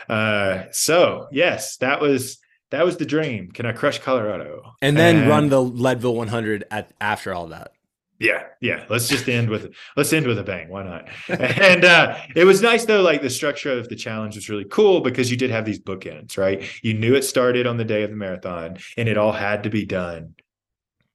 [0.08, 2.38] Uh, so yes, that was
[2.70, 3.52] that was the dream.
[3.52, 4.72] Can I crush Colorado?
[4.82, 7.70] And then and, run the Leadville 100 at after all that.
[8.18, 8.84] Yeah, yeah.
[8.88, 10.68] Let's just end with let's end with a bang.
[10.68, 11.08] Why not?
[11.28, 13.02] and uh, it was nice though.
[13.02, 16.38] Like the structure of the challenge was really cool because you did have these bookends,
[16.38, 16.64] right?
[16.82, 19.70] You knew it started on the day of the marathon, and it all had to
[19.70, 20.34] be done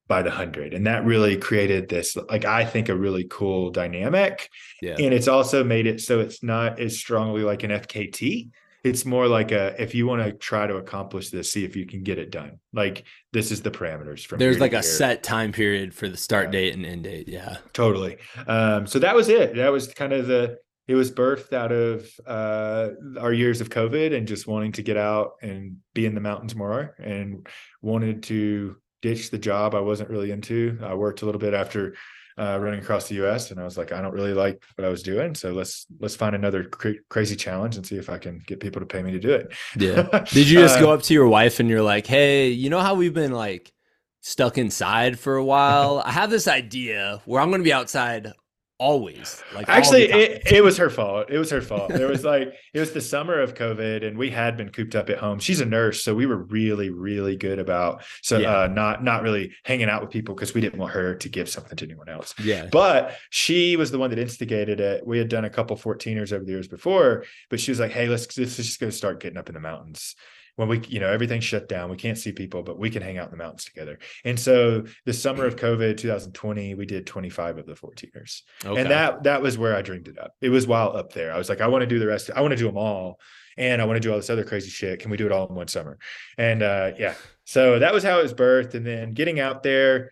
[0.10, 4.50] by the hundred, and that really created this, like I think, a really cool dynamic.
[4.82, 4.98] Yeah.
[5.00, 8.50] And it's also made it so it's not as strongly like an FKT
[8.84, 11.86] it's more like a if you want to try to accomplish this see if you
[11.86, 12.60] can get it done.
[12.74, 16.48] Like this is the parameters from there's like a set time period for the start
[16.48, 16.52] yeah.
[16.52, 17.58] date and end date yeah.
[17.74, 18.17] Totally.
[18.48, 19.56] Um, so that was it.
[19.56, 24.15] That was kind of the it was birthed out of uh, our years of covid
[24.15, 27.48] and just wanting to get out and be in the mountains more and
[27.82, 31.94] wanted to ditch the job i wasn't really into i worked a little bit after
[32.40, 33.52] uh, running across the U.S.
[33.52, 36.16] and I was like, I don't really like what I was doing, so let's let's
[36.16, 39.12] find another cr- crazy challenge and see if I can get people to pay me
[39.12, 39.54] to do it.
[39.78, 40.04] Yeah.
[40.32, 42.80] Did you just uh, go up to your wife and you're like, Hey, you know
[42.80, 43.74] how we've been like
[44.22, 46.02] stuck inside for a while?
[46.06, 48.32] I have this idea where I'm going to be outside
[48.80, 51.30] always like actually it, it was her fault.
[51.30, 51.89] It was her fault.
[51.89, 55.10] There was like it was the summer of covid and we had been cooped up
[55.10, 55.39] at home.
[55.39, 58.62] She's a nurse so we were really really good about so yeah.
[58.62, 61.50] uh, not not really hanging out with people because we didn't want her to give
[61.50, 62.34] something to anyone else.
[62.42, 62.70] Yeah.
[62.72, 65.06] But she was the one that instigated it.
[65.06, 68.08] We had done a couple 14ers over the years before but she was like hey
[68.08, 70.15] let's, let's just go start getting up in the mountains
[70.60, 73.17] when we, you know, everything's shut down, we can't see people, but we can hang
[73.17, 73.98] out in the mountains together.
[74.26, 78.41] And so the summer of COVID 2020, we did 25 of the 14ers.
[78.65, 78.82] Okay.
[78.82, 80.34] And that that was where I dreamed it up.
[80.41, 81.32] It was while up there.
[81.32, 83.22] I was like, I want to do the rest, I want to do them all.
[83.58, 85.00] And I want to do all this other crazy shit.
[85.00, 85.98] Can we do it all in one summer?
[86.38, 87.13] And uh yeah.
[87.45, 88.74] So that was how it was birthed.
[88.74, 90.12] And then getting out there,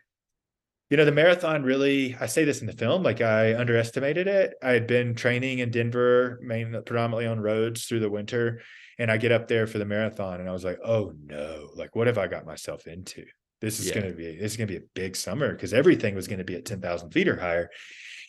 [0.89, 4.53] you know the marathon really i say this in the film like i underestimated it
[4.63, 8.61] i had been training in denver mainly predominantly on roads through the winter
[8.97, 11.95] and I get up there for the marathon and I was like, oh no, like
[11.95, 13.25] what have I got myself into?
[13.61, 13.95] This is yeah.
[13.95, 16.39] going to be this is going to be a big summer because everything was going
[16.39, 17.69] to be at 10,000 feet or higher.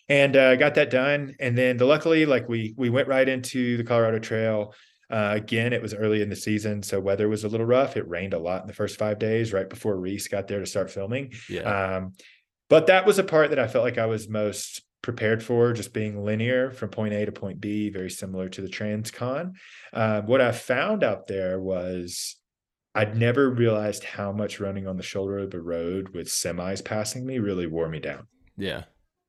[0.09, 1.35] And uh, got that done.
[1.39, 4.75] And then the luckily, like we we went right into the Colorado Trail.
[5.11, 7.97] Uh, again, it was early in the season, so weather was a little rough.
[7.97, 10.67] It rained a lot in the first five days, right before Reese got there to
[10.67, 11.33] start filming.
[11.49, 11.63] Yeah.
[11.97, 12.13] Um,
[12.69, 15.93] but that was a part that I felt like I was most prepared for just
[15.93, 19.53] being linear from point A to point B, very similar to the Transcon.
[19.93, 22.37] Uh, what I found out there was
[22.95, 27.25] I'd never realized how much running on the shoulder of the road with semis passing
[27.25, 28.27] me really wore me down.
[28.57, 28.85] Yeah.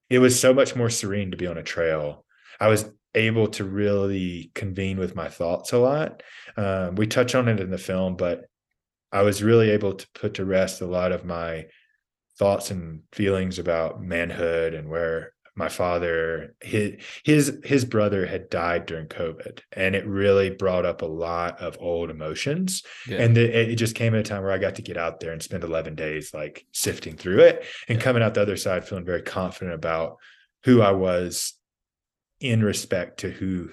[0.10, 2.26] It was so much more serene to be on a trail.
[2.60, 6.24] I was able to really convene with my thoughts a lot.
[6.58, 8.46] Um, we touch on it in the film, but
[9.12, 11.66] I was really able to put to rest a lot of my
[12.38, 18.86] thoughts and feelings about manhood and where my father his his his brother had died
[18.86, 23.18] during covid and it really brought up a lot of old emotions yeah.
[23.18, 25.34] and the, it just came at a time where i got to get out there
[25.34, 28.04] and spend 11 days like sifting through it and yeah.
[28.04, 30.16] coming out the other side feeling very confident about
[30.64, 31.54] who i was
[32.40, 33.70] in respect to who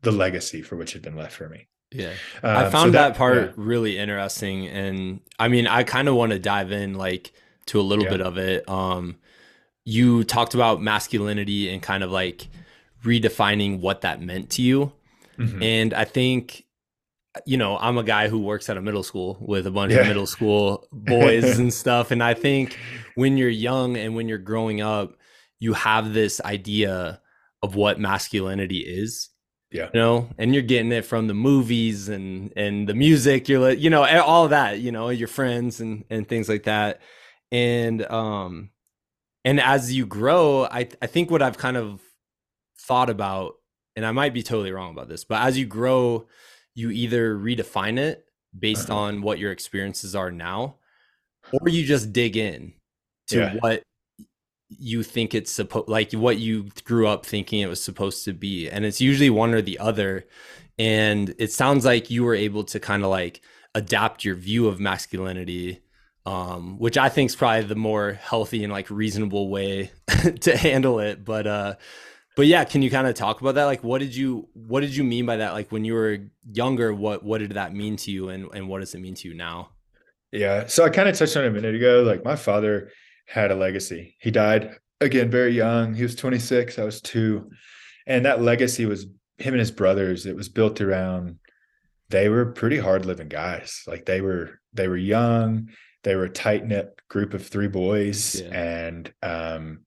[0.00, 2.12] the legacy for which had been left for me yeah.
[2.42, 3.52] Um, I found so that, that, part yeah.
[3.56, 4.66] really interesting.
[4.66, 7.32] And I mean, I kind of want to dive in like
[7.68, 8.68] to a little bit of it.
[8.68, 9.16] Um,
[9.88, 12.48] you talked about masculinity and kind of like
[13.02, 14.92] redefining what that meant to you.
[15.38, 15.62] Mm-hmm.
[15.62, 16.66] And I think
[17.46, 20.00] you know, I'm a guy who works at a middle school with a bunch yeah.
[20.00, 22.10] of middle school boys and stuff.
[22.10, 22.76] And I think
[23.14, 25.14] when you're young and when you're growing up,
[25.60, 27.20] you have this idea
[27.62, 29.30] of what masculinity is.
[29.70, 29.90] Yeah.
[29.94, 33.78] You know, and you're getting it from the movies and and the music, you're like,
[33.78, 37.00] you know, all of that, you know, your friends and and things like that.
[37.52, 38.70] And um
[39.44, 42.00] and as you grow, I I think what I've kind of
[42.78, 43.54] thought about
[43.96, 46.26] and I might be totally wrong about this, but as you grow,
[46.74, 48.24] you either redefine it
[48.56, 49.00] based uh-huh.
[49.00, 50.76] on what your experiences are now
[51.52, 52.72] or you just dig in
[53.28, 53.56] to yeah.
[53.60, 53.82] what
[54.68, 58.68] you think it's supposed like what you grew up thinking it was supposed to be
[58.68, 60.26] and it's usually one or the other
[60.78, 63.40] and it sounds like you were able to kind of like
[63.74, 65.80] adapt your view of masculinity
[66.28, 69.90] um, which i think is probably the more healthy and like reasonable way
[70.40, 71.24] to handle it.
[71.24, 71.74] But uh
[72.36, 73.64] but yeah can you kind of talk about that?
[73.64, 75.52] Like what did you what did you mean by that?
[75.52, 76.18] Like when you were
[76.52, 79.28] younger what what did that mean to you and and what does it mean to
[79.28, 79.70] you now?
[80.30, 82.02] Yeah so i kind of touched on it a minute ago.
[82.02, 82.90] Like my father
[83.26, 84.16] had a legacy.
[84.20, 85.94] He died again very young.
[85.94, 87.50] He was 26 i was two.
[88.06, 89.04] And that legacy was
[89.38, 90.26] him and his brothers.
[90.26, 91.38] It was built around
[92.10, 93.82] they were pretty hard living guys.
[93.86, 95.68] Like they were they were young
[96.04, 98.48] they were a tight knit group of three boys yeah.
[98.48, 99.80] and um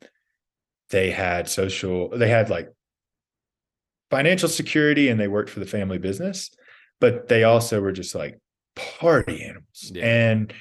[0.89, 2.69] they had social they had like
[4.09, 6.51] financial security and they worked for the family business
[6.99, 8.39] but they also were just like
[8.75, 10.03] party animals yeah.
[10.03, 10.53] and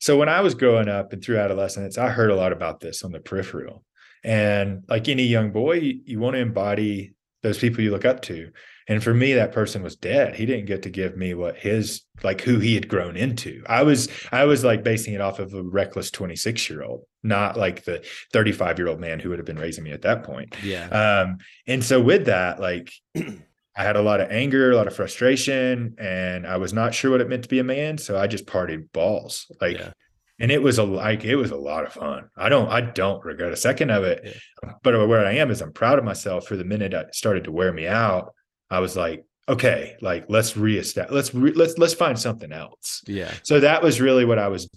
[0.00, 3.02] so when i was growing up and through adolescence i heard a lot about this
[3.04, 3.84] on the peripheral
[4.22, 8.22] and like any young boy you, you want to embody those people you look up
[8.22, 8.50] to
[8.86, 10.34] and for me, that person was dead.
[10.34, 13.62] He didn't get to give me what his like who he had grown into.
[13.66, 17.56] I was I was like basing it off of a reckless 26 year old, not
[17.56, 20.54] like the 35 year old man who would have been raising me at that point.
[20.62, 20.86] Yeah.
[20.88, 24.94] Um, and so with that, like I had a lot of anger, a lot of
[24.94, 27.98] frustration, and I was not sure what it meant to be a man.
[27.98, 29.50] So I just partied balls.
[29.60, 29.92] Like yeah
[30.40, 32.28] and it was a like it was a lot of fun.
[32.36, 34.20] I don't I don't regret a second of it.
[34.24, 34.72] Yeah.
[34.82, 37.52] But where I am is I'm proud of myself for the minute it started to
[37.52, 38.34] wear me out.
[38.70, 43.02] I was like, okay, like let's reestablish, let's re- let's let's find something else.
[43.06, 43.32] Yeah.
[43.42, 44.68] So that was really what I was.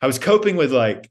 [0.00, 1.10] I was coping with like,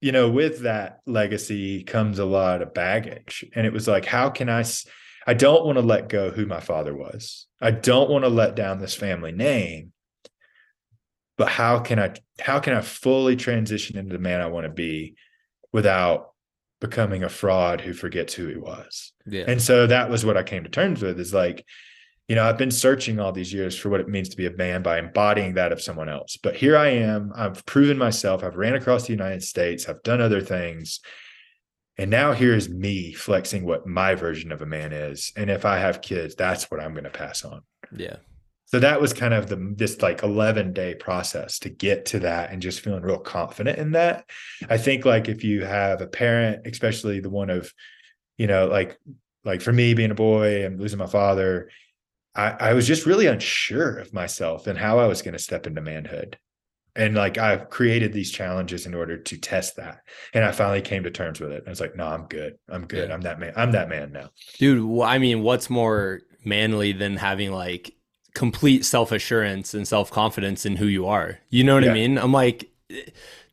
[0.00, 4.30] you know, with that legacy comes a lot of baggage, and it was like, how
[4.30, 4.64] can I?
[5.26, 7.46] I don't want to let go who my father was.
[7.60, 9.92] I don't want to let down this family name.
[11.36, 12.14] But how can I?
[12.40, 15.14] How can I fully transition into the man I want to be
[15.72, 16.30] without
[16.80, 19.12] becoming a fraud who forgets who he was.
[19.26, 19.44] Yeah.
[19.48, 21.64] And so that was what I came to terms with is like,
[22.28, 24.50] you know, I've been searching all these years for what it means to be a
[24.50, 26.36] man by embodying that of someone else.
[26.36, 27.32] But here I am.
[27.34, 28.44] I've proven myself.
[28.44, 29.88] I've ran across the United States.
[29.88, 31.00] I've done other things.
[31.96, 35.32] And now here's me flexing what my version of a man is.
[35.36, 37.62] And if I have kids, that's what I'm going to pass on.
[37.96, 38.16] Yeah
[38.68, 42.52] so that was kind of the this like 11 day process to get to that
[42.52, 44.28] and just feeling real confident in that
[44.68, 47.72] i think like if you have a parent especially the one of
[48.36, 48.98] you know like
[49.44, 51.70] like for me being a boy and losing my father
[52.34, 55.66] i i was just really unsure of myself and how i was going to step
[55.66, 56.38] into manhood
[56.96, 60.00] and like I've created these challenges in order to test that.
[60.34, 61.62] And I finally came to terms with it.
[61.64, 62.58] I was like, no, I'm good.
[62.68, 63.08] I'm good.
[63.08, 63.14] Yeah.
[63.14, 63.52] I'm that man.
[63.54, 64.30] I'm that man now.
[64.58, 67.94] Dude, I mean, what's more manly than having like
[68.38, 71.40] complete self assurance and self confidence in who you are.
[71.50, 71.90] You know what yeah.
[71.90, 72.18] I mean?
[72.18, 72.70] I'm like,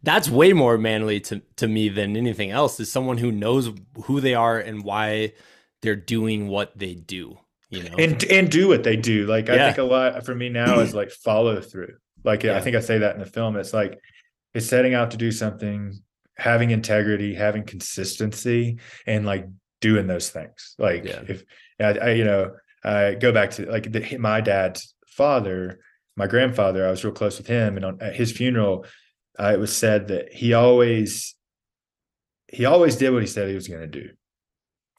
[0.04, 3.72] that's way more manly to, to me than anything else is someone who knows
[4.04, 5.34] who they are and why
[5.82, 7.36] they're doing what they do,
[7.72, 9.26] you know, and, and do what they do.
[9.26, 9.56] Like, yeah.
[9.56, 11.96] I think a lot for me now is like follow through.
[12.24, 12.56] Like, yeah.
[12.56, 13.56] I think I say that in the film.
[13.56, 14.00] It's like,
[14.54, 16.00] it's setting out to do something,
[16.38, 19.48] having integrity, having consistency, and like
[19.82, 20.76] doing those things.
[20.78, 21.24] Like, yeah.
[21.28, 21.44] if
[21.80, 22.52] I, I, you know,
[22.86, 25.80] uh, go back to like the, my dad's father,
[26.16, 26.88] my grandfather.
[26.88, 28.86] I was real close with him, and on, at his funeral,
[29.40, 31.36] uh, it was said that he always
[32.48, 34.10] he always did what he said he was going to do,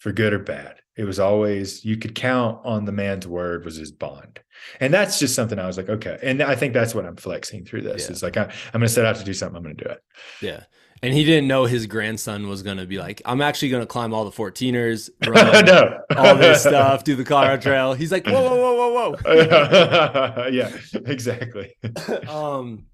[0.01, 0.75] for good or bad.
[0.97, 4.41] It was always you could count on the man's word was his bond,
[4.81, 6.19] and that's just something I was like, okay.
[6.23, 8.07] And I think that's what I'm flexing through this.
[8.07, 8.11] Yeah.
[8.11, 9.57] It's like I, I'm going to set out to do something.
[9.57, 10.01] I'm going to do it.
[10.43, 10.65] Yeah.
[11.03, 13.87] And he didn't know his grandson was going to be like, I'm actually going to
[13.87, 16.01] climb all the 14ers, run no.
[16.17, 17.93] all this stuff, do the Colorado Trail.
[17.93, 20.47] He's like, whoa, whoa, whoa, whoa, whoa.
[20.53, 20.71] yeah,
[21.05, 21.75] exactly.
[22.29, 22.87] um,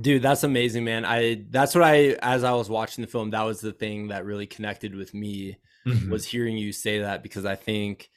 [0.00, 1.04] dude, that's amazing, man.
[1.04, 4.24] I that's what I as I was watching the film, that was the thing that
[4.24, 6.10] really connected with me mm-hmm.
[6.10, 8.10] was hearing you say that because I think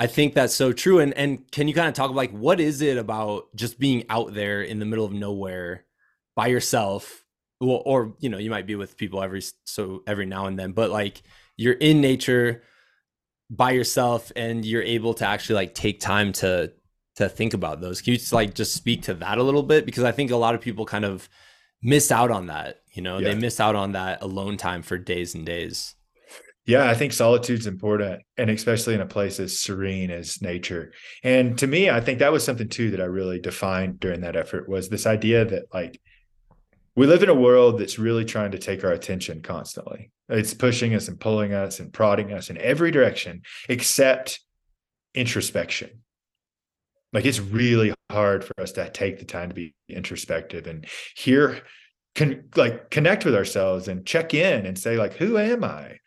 [0.00, 1.00] I think that's so true.
[1.00, 4.04] And and can you kind of talk about like what is it about just being
[4.10, 5.84] out there in the middle of nowhere
[6.34, 7.23] by yourself?
[7.64, 10.72] Well, or you know, you might be with people every so every now and then,
[10.72, 11.22] but like
[11.56, 12.62] you're in nature,
[13.50, 16.72] by yourself and you're able to actually like take time to
[17.16, 18.00] to think about those.
[18.00, 19.86] Can you just like just speak to that a little bit?
[19.86, 21.28] Because I think a lot of people kind of
[21.82, 22.80] miss out on that.
[22.92, 23.28] You know, yeah.
[23.28, 25.94] they miss out on that alone time for days and days.
[26.66, 30.92] Yeah, I think solitude's important, and especially in a place as serene as nature.
[31.22, 34.34] And to me, I think that was something too that I really defined during that
[34.34, 36.00] effort was this idea that like
[36.96, 40.10] we live in a world that's really trying to take our attention constantly.
[40.28, 44.40] It's pushing us and pulling us and prodding us in every direction except
[45.14, 46.02] introspection.
[47.12, 50.86] Like it's really hard for us to take the time to be introspective and
[51.16, 51.62] hear,
[52.14, 55.98] can like connect with ourselves and check in and say like, who am I?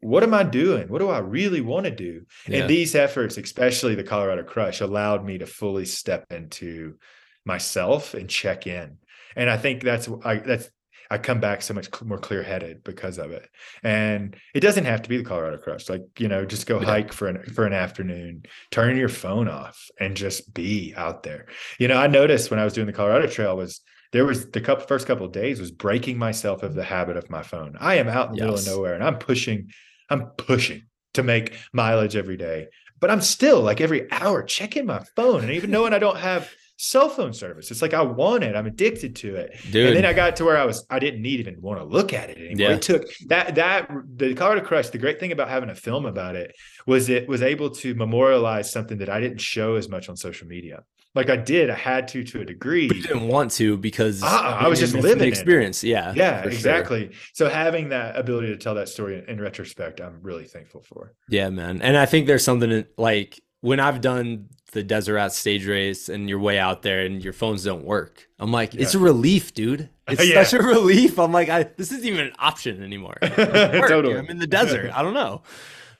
[0.00, 0.88] what am I doing?
[0.88, 2.22] What do I really want to do?
[2.48, 2.60] Yeah.
[2.60, 6.96] And these efforts, especially the Colorado Crush, allowed me to fully step into
[7.44, 8.98] myself and check in.
[9.36, 10.70] And I think that's I that's
[11.10, 13.46] I come back so much more clear headed because of it.
[13.82, 15.90] And it doesn't have to be the Colorado Crush.
[15.90, 16.86] Like, you know, just go yeah.
[16.86, 21.46] hike for an for an afternoon, turn your phone off and just be out there.
[21.78, 24.60] You know, I noticed when I was doing the Colorado Trail was there was the
[24.60, 27.76] couple, first couple of days was breaking myself of the habit of my phone.
[27.80, 28.44] I am out in the yes.
[28.44, 29.70] middle of nowhere and I'm pushing,
[30.08, 30.82] I'm pushing
[31.14, 32.68] to make mileage every day.
[33.00, 35.42] But I'm still like every hour checking my phone.
[35.42, 38.56] And even knowing I don't have cell phone service, it's like I want it.
[38.56, 39.56] I'm addicted to it.
[39.70, 39.88] Dude.
[39.88, 42.12] And then I got to where I was, I didn't need even want to look
[42.12, 42.70] at it anymore.
[42.70, 42.76] Yeah.
[42.76, 46.36] It took that that the Colorado Crush, the great thing about having a film about
[46.36, 46.54] it
[46.86, 50.48] was it was able to memorialize something that I didn't show as much on social
[50.48, 52.88] media like I did, I had to to a degree.
[52.88, 55.84] But you didn't want to because uh, I was just living the experience.
[55.84, 57.12] Yeah, yeah, exactly.
[57.12, 57.20] Sure.
[57.34, 61.12] So having that ability to tell that story in retrospect, I'm really thankful for.
[61.28, 66.08] Yeah, man, and I think there's something like when I've done the Desert stage race
[66.08, 68.28] and you're way out there and your phones don't work.
[68.38, 68.82] I'm like, yeah.
[68.82, 69.88] it's a relief, dude.
[70.08, 70.42] It's yeah.
[70.44, 71.18] such a relief.
[71.18, 73.18] I'm like, I, this isn't even an option anymore.
[73.22, 74.16] totally.
[74.16, 74.90] I'm in the desert.
[74.92, 75.42] I don't know.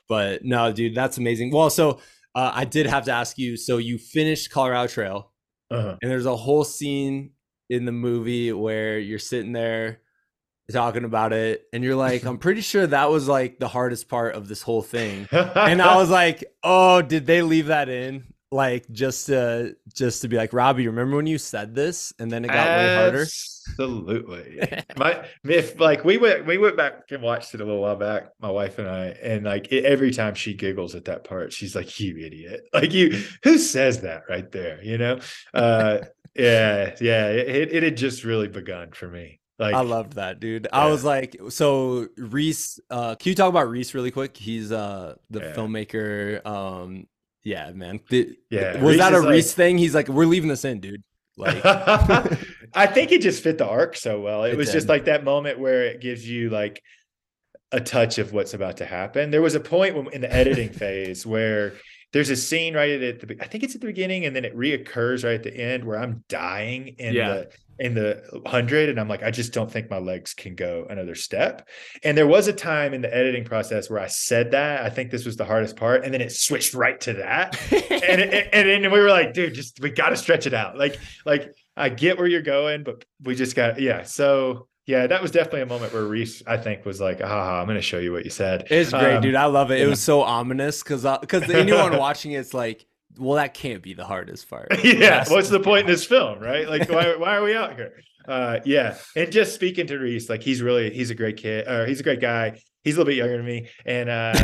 [0.08, 1.52] But no, dude, that's amazing.
[1.52, 2.00] Well, so
[2.34, 3.56] uh, I did have to ask you.
[3.56, 5.30] So you finished Colorado Trail,
[5.70, 5.96] uh-huh.
[6.00, 7.30] and there's a whole scene
[7.70, 10.00] in the movie where you're sitting there
[10.70, 14.34] talking about it, and you're like, "I'm pretty sure that was like the hardest part
[14.34, 18.88] of this whole thing." and I was like, "Oh, did they leave that in?" Like
[18.90, 22.48] just to just to be like Robbie, remember when you said this and then it
[22.48, 22.86] got Absolutely.
[22.86, 23.26] way harder?
[23.68, 24.84] Absolutely.
[24.96, 28.28] my if like we went we went back and watched it a little while back,
[28.40, 31.74] my wife and I, and like it, every time she giggles at that part, she's
[31.74, 34.82] like, "You idiot!" Like you, who says that right there?
[34.82, 35.20] You know?
[35.54, 35.98] Uh,
[36.34, 37.28] yeah, yeah.
[37.28, 39.40] It it had just really begun for me.
[39.58, 40.66] Like I loved that, dude.
[40.70, 40.80] Yeah.
[40.80, 44.36] I was like, so Reese, uh, can you talk about Reese really quick?
[44.36, 45.54] He's uh the yeah.
[45.54, 47.06] filmmaker um
[47.44, 48.00] yeah, man.
[48.08, 48.80] The, yeah.
[48.80, 49.78] Was Reese that a Reese like, thing?
[49.78, 51.02] He's like, we're leaving this in, dude.
[51.36, 51.60] Like,
[52.74, 54.44] I think it just fit the arc so well.
[54.44, 54.74] It, it was did.
[54.74, 56.82] just like that moment where it gives you like
[57.72, 59.30] a touch of what's about to happen.
[59.30, 61.74] There was a point when, in the editing phase where
[62.12, 64.56] there's a scene right at the I think it's at the beginning and then it
[64.56, 67.28] reoccurs right at the end where I'm dying in yeah.
[67.28, 70.86] the in the 100 and I'm like I just don't think my legs can go
[70.90, 71.68] another step.
[72.04, 75.10] And there was a time in the editing process where I said that, I think
[75.10, 77.58] this was the hardest part and then it switched right to that.
[77.72, 80.76] and it, and and we were like, dude, just we got to stretch it out.
[80.76, 84.02] Like like I get where you're going, but we just got yeah.
[84.02, 87.66] So yeah, that was definitely a moment where Reese, I think, was like, "Haha, I'm
[87.66, 89.36] going to show you what you said." It's great, um, dude.
[89.36, 89.80] I love it.
[89.80, 92.84] It was so ominous because because anyone watching it's like,
[93.16, 94.68] well, that can't be the hardest part.
[94.84, 96.68] yeah, what's the point in this film, right?
[96.68, 97.92] Like, why why are we out here?
[98.26, 101.86] Uh, yeah, and just speaking to Reese, like he's really he's a great kid, or
[101.86, 102.60] he's a great guy.
[102.82, 104.34] He's a little bit younger than me, and uh,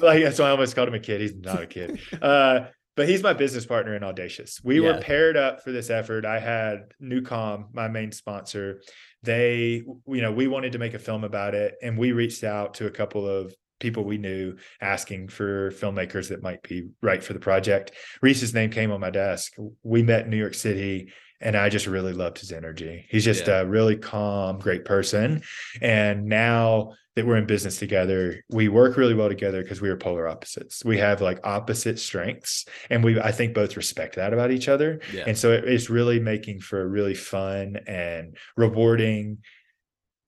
[0.00, 1.20] like so I almost called him a kid.
[1.20, 2.00] He's not a kid.
[2.22, 4.60] Uh, but he's my business partner in Audacious.
[4.64, 4.92] We yeah.
[4.92, 6.24] were paired up for this effort.
[6.24, 8.80] I had Newcom, my main sponsor.
[9.22, 12.74] They, you know, we wanted to make a film about it, and we reached out
[12.74, 17.32] to a couple of people we knew asking for filmmakers that might be right for
[17.32, 17.92] the project.
[18.22, 19.54] Reese's name came on my desk.
[19.82, 23.06] We met in New York City and I just really loved his energy.
[23.08, 23.60] He's just yeah.
[23.60, 25.42] a really calm, great person.
[25.80, 29.96] And now that we're in business together, we work really well together because we are
[29.96, 30.84] polar opposites.
[30.84, 35.00] We have like opposite strengths, and we I think both respect that about each other.
[35.12, 35.24] Yeah.
[35.26, 39.38] And so it's really making for a really fun and rewarding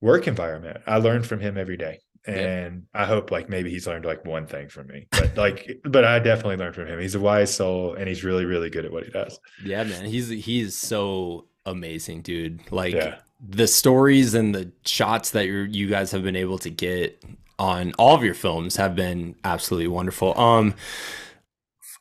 [0.00, 0.78] work environment.
[0.86, 3.02] I learn from him every day and yeah.
[3.02, 6.18] I hope like maybe he's learned like one thing from me, but like, but I
[6.18, 7.00] definitely learned from him.
[7.00, 9.38] He's a wise soul, and he's really, really good at what he does.
[9.64, 12.60] Yeah, man, he's he's so amazing, dude.
[12.70, 13.16] Like yeah.
[13.40, 17.22] the stories and the shots that you you guys have been able to get
[17.58, 20.38] on all of your films have been absolutely wonderful.
[20.38, 20.74] Um,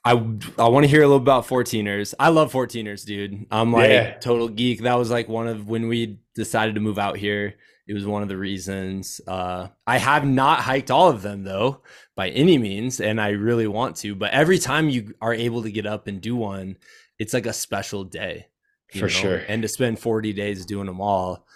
[0.06, 0.12] I
[0.58, 2.14] I want to hear a little about 14ers.
[2.20, 3.46] I love 14ers, dude.
[3.52, 4.14] I'm like yeah.
[4.16, 4.82] total geek.
[4.82, 7.56] That was like one of when we decided to move out here
[7.90, 9.20] It was one of the reasons.
[9.26, 11.82] Uh, I have not hiked all of them though,
[12.16, 14.14] by any means, and I really want to.
[14.14, 16.78] But every time you are able to get up and do one,
[17.18, 18.46] it's like a special day.
[18.92, 19.08] For know?
[19.08, 19.38] sure.
[19.48, 21.48] And to spend 40 days doing them all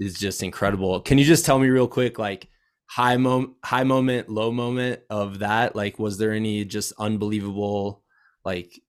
[0.00, 0.98] is just incredible.
[1.02, 2.48] Can you just tell me real quick, like
[2.86, 5.76] high moment, high moment, low moment of that?
[5.76, 8.02] Like, was there any just unbelievable,
[8.46, 8.80] like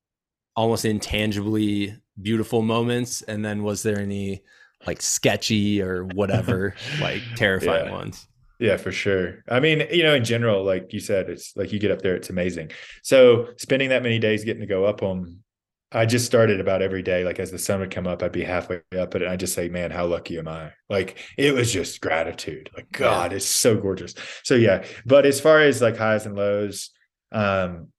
[0.55, 3.21] almost intangibly beautiful moments?
[3.23, 4.43] And then was there any
[4.85, 7.91] like sketchy or whatever, like terrifying yeah.
[7.91, 8.27] ones?
[8.59, 9.43] Yeah, for sure.
[9.49, 12.15] I mean, you know, in general, like you said, it's like you get up there,
[12.15, 12.71] it's amazing.
[13.01, 15.43] So spending that many days getting to go up them,
[15.91, 17.23] I just started about every day.
[17.23, 19.53] Like as the sun would come up, I'd be halfway up it, and I just
[19.53, 22.69] say, "Man, how lucky am I?" Like it was just gratitude.
[22.75, 23.37] Like God, yeah.
[23.37, 24.15] it's so gorgeous.
[24.43, 24.85] So yeah.
[25.05, 26.89] But as far as like highs and lows,
[27.31, 27.89] um,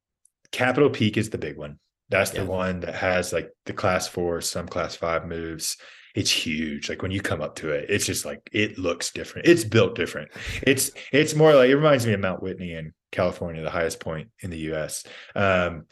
[0.51, 1.79] Capitol Peak is the big one.
[2.09, 2.41] That's yeah.
[2.41, 5.77] the one that has like the class four, some class five moves
[6.15, 6.89] it's huge.
[6.89, 9.49] Like when you come up to it, it's just like it looks different.
[9.49, 10.31] It's built different.
[10.63, 14.29] It's it's more like it reminds me of Mount Whitney in California, the highest point
[14.41, 15.05] in the U.S.
[15.35, 15.87] Um,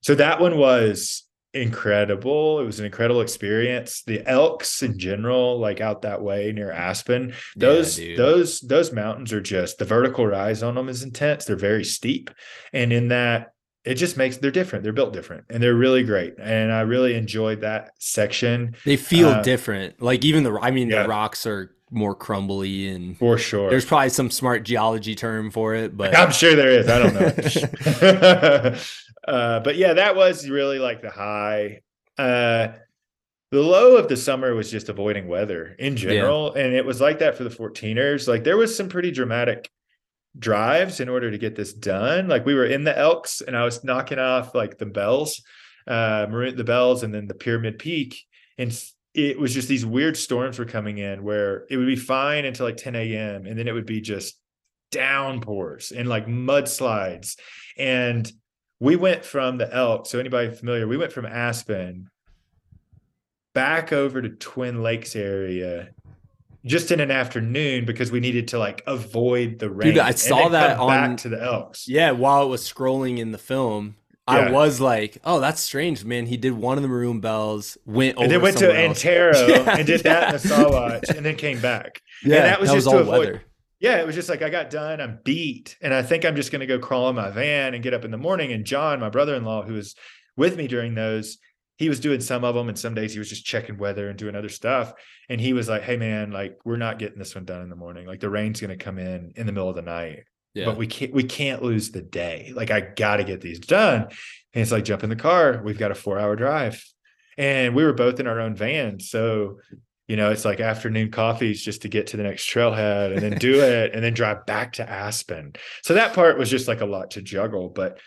[0.00, 2.60] so that one was incredible.
[2.60, 4.02] It was an incredible experience.
[4.06, 9.32] The Elks in general, like out that way near Aspen, those yeah, those those mountains
[9.32, 11.44] are just the vertical rise on them is intense.
[11.44, 12.30] They're very steep,
[12.72, 13.52] and in that
[13.88, 14.82] it just makes they're different.
[14.82, 16.34] They're built different and they're really great.
[16.38, 18.76] And I really enjoyed that section.
[18.84, 20.02] They feel uh, different.
[20.02, 21.04] Like even the I mean yeah.
[21.04, 23.70] the rocks are more crumbly and for sure.
[23.70, 26.86] There's probably some smart geology term for it, but I'm sure there is.
[26.86, 28.76] I don't know.
[29.32, 31.80] uh, but yeah, that was really like the high.
[32.18, 32.68] Uh,
[33.50, 36.64] the low of the summer was just avoiding weather in general, yeah.
[36.64, 38.28] and it was like that for the 14ers.
[38.28, 39.70] Like there was some pretty dramatic
[40.38, 42.28] drives in order to get this done.
[42.28, 45.42] Like we were in the Elks and I was knocking off like the bells,
[45.86, 48.24] uh, the bells, and then the Pyramid Peak.
[48.56, 48.72] And
[49.14, 52.66] it was just these weird storms were coming in where it would be fine until
[52.66, 53.46] like 10 a.m.
[53.46, 54.40] and then it would be just
[54.90, 57.36] downpours and like mudslides.
[57.76, 58.30] And
[58.80, 60.06] we went from the Elk.
[60.06, 62.08] So anybody familiar, we went from Aspen
[63.54, 65.90] back over to Twin Lakes area
[66.68, 69.94] just in an afternoon because we needed to like avoid the rain.
[69.94, 71.88] Dude, I saw that on back to the Elks.
[71.88, 73.96] Yeah, while it was scrolling in the film,
[74.28, 74.34] yeah.
[74.34, 78.16] I was like, "Oh, that's strange, man." He did one of the maroon bells, went
[78.16, 79.04] over and then went to else.
[79.04, 80.20] Antero yeah, and did yeah.
[80.20, 82.02] that in the Sawatch, and then came back.
[82.22, 83.18] Yeah, and that was that just was to avoid.
[83.18, 83.42] Weather.
[83.80, 86.50] Yeah, it was just like I got done, I'm beat, and I think I'm just
[86.50, 88.52] going to go crawl in my van and get up in the morning.
[88.52, 89.94] And John, my brother-in-law, who was
[90.36, 91.38] with me during those,
[91.78, 94.18] he was doing some of them and some days he was just checking weather and
[94.18, 94.92] doing other stuff.
[95.30, 97.76] And he was like hey man like we're not getting this one done in the
[97.76, 98.06] morning.
[98.06, 100.24] Like the rain's going to come in in the middle of the night
[100.58, 100.66] yeah.
[100.66, 102.52] but we can't we can't lose the day.
[102.54, 104.02] Like i got to get these done.
[104.02, 105.60] And it's like jump in the car.
[105.64, 106.84] We've got a four hour drive.
[107.36, 109.00] And we were both in our own van.
[109.00, 109.60] So
[110.06, 113.38] you know it's like afternoon coffees just to get to the next trailhead and then
[113.38, 115.54] do it and then drive back to aspen.
[115.82, 118.00] So that part was just like a lot to juggle but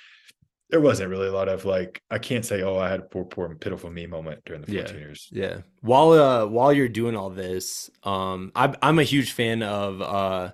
[0.71, 3.25] there wasn't really a lot of like I can't say oh I had a poor
[3.25, 5.27] poor pitiful me moment during the 14 yeah, years.
[5.31, 5.57] Yeah.
[5.81, 10.51] While uh while you're doing all this, um I'm I'm a huge fan of uh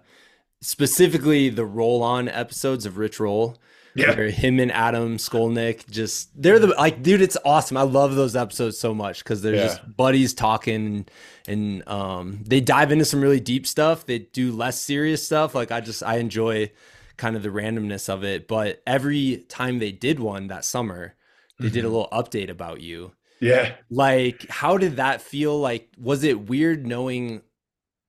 [0.61, 3.57] specifically the roll on episodes of Rich Roll.
[3.93, 4.15] Yeah.
[4.15, 7.77] Where him and Adam Skolnick just they're the like dude it's awesome.
[7.77, 9.67] I love those episodes so much cuz they're yeah.
[9.67, 11.07] just buddies talking
[11.47, 14.05] and um they dive into some really deep stuff.
[14.05, 15.53] They do less serious stuff.
[15.53, 16.71] Like I just I enjoy
[17.17, 18.47] kind of the randomness of it.
[18.47, 21.15] But every time they did one that summer,
[21.59, 21.73] they mm-hmm.
[21.73, 21.95] did a mm-hmm.
[21.95, 23.11] little update about you.
[23.39, 23.75] Yeah.
[23.89, 25.59] Like, how did that feel?
[25.59, 27.41] Like, was it weird knowing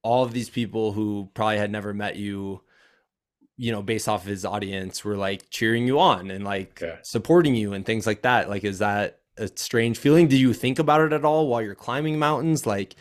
[0.02, 2.62] all of these people who probably had never met you,
[3.56, 6.96] you know, based off of his audience, were like cheering you on and like yeah.
[7.02, 8.48] supporting you and things like that?
[8.48, 10.28] Like, is that a strange feeling?
[10.28, 12.66] Do you think about it at all while you're climbing mountains?
[12.66, 12.94] Like,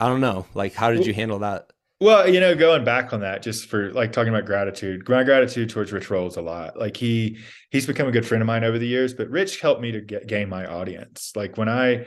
[0.00, 0.46] I don't know.
[0.54, 1.70] Like, how did you handle that?
[2.00, 5.68] Well, you know, going back on that, just for like talking about gratitude, my gratitude
[5.68, 6.78] towards Rich Rolls a lot.
[6.78, 7.38] Like he
[7.70, 10.00] he's become a good friend of mine over the years, but Rich helped me to
[10.00, 11.32] get gain my audience.
[11.34, 12.06] Like when I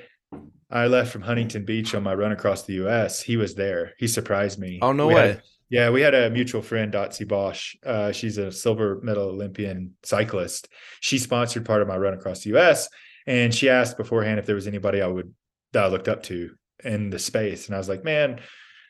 [0.70, 3.92] I left from Huntington Beach on my run across the U.S., he was there.
[3.98, 4.80] He surprised me.
[4.82, 5.28] Oh no we way!
[5.28, 7.76] Had, yeah, we had a mutual friend, Dotsie Bausch.
[7.86, 10.70] Uh, she's a silver medal Olympian cyclist.
[11.02, 12.88] She sponsored part of my run across the U.S.
[13.28, 15.34] and she asked beforehand if there was anybody I would
[15.74, 18.40] that I looked up to in the space, and I was like, man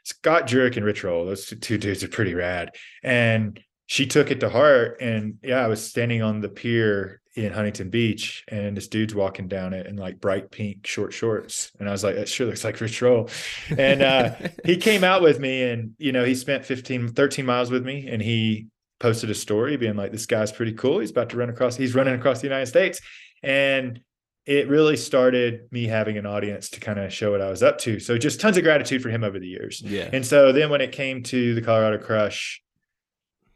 [0.04, 2.72] Scott Jurek and Rich Roll, those two dudes are pretty rad.
[3.04, 4.98] And she took it to heart.
[5.02, 9.48] And yeah, I was standing on the pier in Huntington Beach and this dude's walking
[9.48, 11.72] down it in like bright pink short shorts.
[11.80, 13.30] And I was like, that sure looks like Rich Roll.
[13.78, 14.36] And uh,
[14.66, 18.08] he came out with me and, you know, he spent 15, 13 miles with me
[18.10, 18.68] and he
[19.00, 21.00] posted a story being like, this guy's pretty cool.
[21.00, 23.00] He's about to run across, he's running across the United States.
[23.44, 24.02] And
[24.46, 27.78] it really started me having an audience to kind of show what I was up
[27.80, 28.00] to.
[28.00, 29.82] So just tons of gratitude for him over the years.
[29.82, 30.10] Yeah.
[30.12, 32.62] And so then when it came to the Colorado Crush,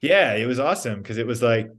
[0.01, 1.71] yeah, it was awesome because it was like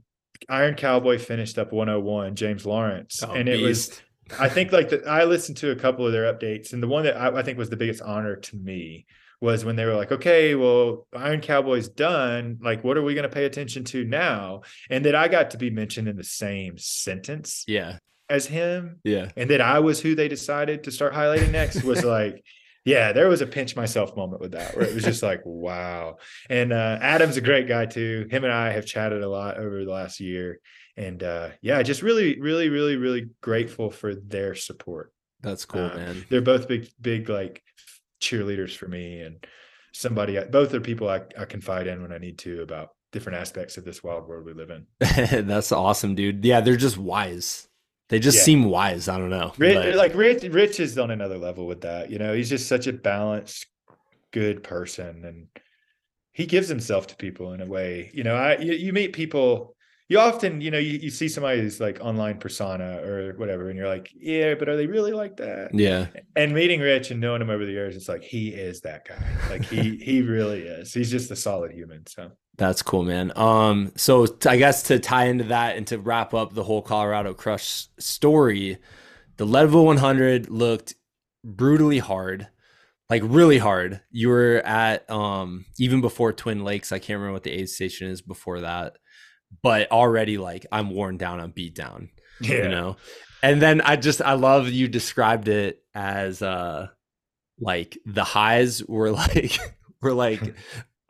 [0.49, 3.23] Iron Cowboy finished up 101, James Lawrence.
[3.23, 4.01] Oh, and it was.
[4.37, 7.03] I think like the, I listened to a couple of their updates, and the one
[7.03, 9.05] that I, I think was the biggest honor to me
[9.39, 12.57] was when they were like, okay, well, Iron Cowboy's done.
[12.61, 14.61] Like, what are we going to pay attention to now?
[14.89, 17.99] And that I got to be mentioned in the same sentence Yeah.
[18.29, 19.29] As him, Yeah.
[19.37, 22.43] and that I was who they decided to start highlighting next was like,
[22.85, 26.17] yeah, there was a pinch myself moment with that where it was just like, wow.
[26.49, 28.27] And uh, Adam's a great guy too.
[28.31, 30.59] Him and I have chatted a lot over the last year.
[30.95, 35.11] And uh, yeah, just really, really, really, really grateful for their support.
[35.41, 36.25] That's cool, Uh, man.
[36.29, 37.61] They're both big, big like
[38.21, 39.45] cheerleaders for me and
[39.93, 43.77] somebody, both are people I, I confide in when I need to about different aspects
[43.77, 44.85] of this wild world we live in.
[45.47, 46.43] That's awesome, dude.
[46.45, 47.67] Yeah, they're just wise.
[48.09, 48.43] They just Yeah.
[48.43, 49.07] seem wise.
[49.09, 49.53] I don't know.
[49.57, 52.09] Rich, but- like Rich, Rich is on another level with that.
[52.09, 53.65] You know, he's just such a balanced,
[54.31, 55.47] good person, and
[56.31, 58.11] he gives himself to people in a way.
[58.13, 59.75] You know, I you, you meet people.
[60.09, 63.89] You often, you know, you, you see somebody's like online persona or whatever, and you're
[63.89, 65.71] like, yeah, but are they really like that?
[65.73, 66.07] yeah.
[66.33, 69.17] And meeting Rich and knowing him over the years, it's like he is that guy.
[69.49, 70.93] Like he he really is.
[70.93, 72.05] He's just a solid human.
[72.07, 73.31] So That's cool, man.
[73.35, 77.33] Um, so I guess to tie into that and to wrap up the whole Colorado
[77.33, 78.77] Crush story,
[79.37, 80.95] the Leadville 100 looked
[81.43, 82.47] brutally hard,
[83.09, 84.01] like really hard.
[84.09, 86.91] You were at um even before Twin Lakes.
[86.91, 88.97] I can't remember what the aid station is before that,
[89.61, 92.09] but already like I'm worn down, I'm beat down.
[92.41, 92.97] yeah, you know
[93.43, 96.87] and then i just i love you described it as uh
[97.59, 99.57] like the highs were like
[100.01, 100.55] were like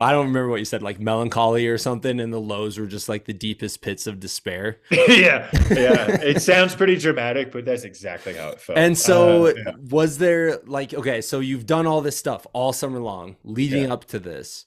[0.00, 3.08] i don't remember what you said like melancholy or something and the lows were just
[3.08, 6.06] like the deepest pits of despair yeah, yeah.
[6.22, 8.78] It sounds pretty dramatic, but that's exactly how it felt.
[8.78, 9.72] and so Uh, yeah.
[9.90, 13.92] was there like okay so you've done all this stuff all summer long leading Yeah.
[13.92, 14.66] up to this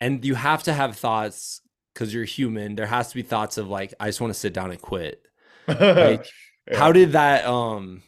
[0.00, 1.60] and you have to have thoughts
[1.94, 4.52] because you're human there has to be thoughts of like i just want to sit
[4.52, 5.22] down and quit
[5.68, 6.26] like
[6.68, 6.78] Yeah.
[6.78, 8.02] how did that um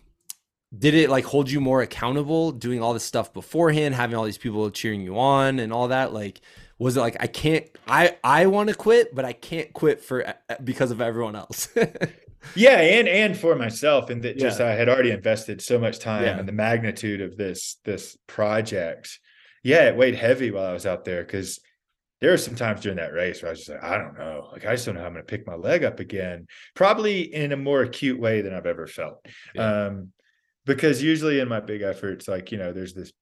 [0.76, 4.38] did it like hold you more accountable doing all this stuff beforehand having all these
[4.38, 6.40] people cheering you on and all that like
[6.78, 10.26] was it like i can't i i want to quit but i can't quit for
[10.28, 11.68] uh, because of everyone else
[12.54, 14.66] yeah and and for myself and that just Yeah.
[14.66, 16.38] i had already invested so much time Yeah.
[16.38, 19.18] in the magnitude of this this project
[19.62, 21.58] yeah it weighed heavy while i was out there because
[22.20, 24.48] there were some times during that race where i was just like i don't know
[24.52, 27.22] like i just don't know how i'm going to pick my leg up again probably
[27.34, 29.86] in a more acute way than i've ever felt Yeah.
[29.86, 30.12] um
[30.68, 33.12] because usually in my big efforts like you know there's this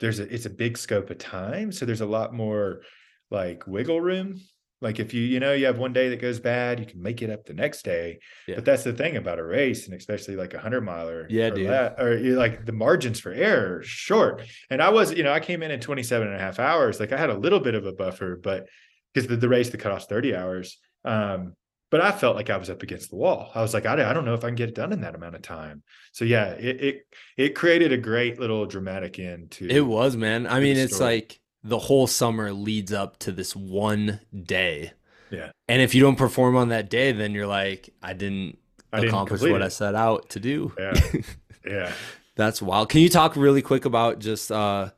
[0.00, 2.82] there's a it's a big scope of time so there's a lot more
[3.30, 4.40] like wiggle room.
[4.80, 7.20] Like if you you know you have one day that goes bad you can make
[7.20, 8.20] it up the next day.
[8.46, 8.54] Yeah.
[8.56, 11.54] but that's the thing about a race and especially like a hundred miler Yeah, or
[11.56, 11.68] dude.
[11.68, 14.42] that, or you like the margins for error are short.
[14.70, 17.00] And i was you know i came in in 27 and a half hours.
[17.00, 18.68] Like i had a little bit of a buffer but
[19.12, 20.78] because the, the race the cutoff's 30 hours.
[21.04, 21.54] Um
[21.90, 23.50] but I felt like I was up against the wall.
[23.54, 25.14] I was like, I, I don't know if I can get it done in that
[25.14, 25.82] amount of time.
[26.12, 30.46] So yeah, it it, it created a great little dramatic end to it was man
[30.46, 31.14] i mean it's story.
[31.14, 34.92] like the whole summer leads up to this one day
[35.30, 35.50] Yeah.
[35.68, 38.58] and if you don't perform on that day then you're like i didn't
[38.92, 39.62] I didn't accomplish what it.
[39.62, 41.00] i set out to do Yeah.
[41.66, 41.92] Yeah.
[42.36, 42.88] That's wild.
[42.88, 44.90] Can you talk really quick about just uh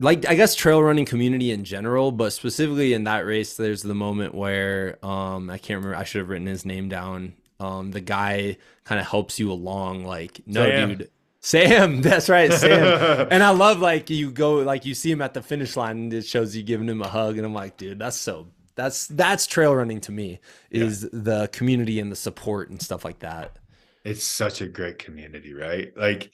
[0.00, 3.94] like I guess trail running community in general, but specifically in that race, there's the
[3.94, 7.34] moment where um I can't remember I should have written his name down.
[7.60, 10.98] Um the guy kind of helps you along, like, no Sam.
[10.98, 11.10] dude.
[11.40, 13.28] Sam, that's right, Sam.
[13.30, 16.14] and I love like you go like you see him at the finish line and
[16.14, 19.46] it shows you giving him a hug, and I'm like, dude, that's so that's that's
[19.46, 20.40] trail running to me
[20.70, 23.56] is the community and the support and stuff like that.
[24.04, 25.92] it's such a great community, right?
[25.96, 26.32] Like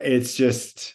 [0.00, 0.94] it's just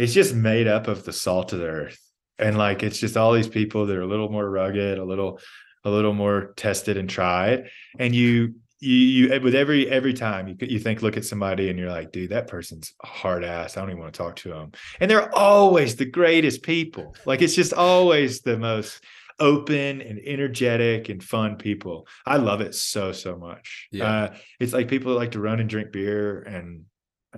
[0.00, 2.00] it's just made up of the salt of the earth.
[2.38, 5.38] And like it's just all these people that are a little more rugged, a little
[5.84, 7.68] a little more tested and tried.
[7.98, 11.78] And you you you with every every time you you think look at somebody and
[11.78, 13.76] you're like, dude, that person's hard ass.
[13.76, 14.72] I don't even want to talk to them.
[15.00, 17.14] And they're always the greatest people.
[17.26, 19.04] Like it's just always the most
[19.38, 22.06] open and energetic and fun people.
[22.24, 23.88] I love it so so much.
[23.92, 24.10] Yeah.
[24.10, 26.84] Uh, it's like people that like to run and drink beer, and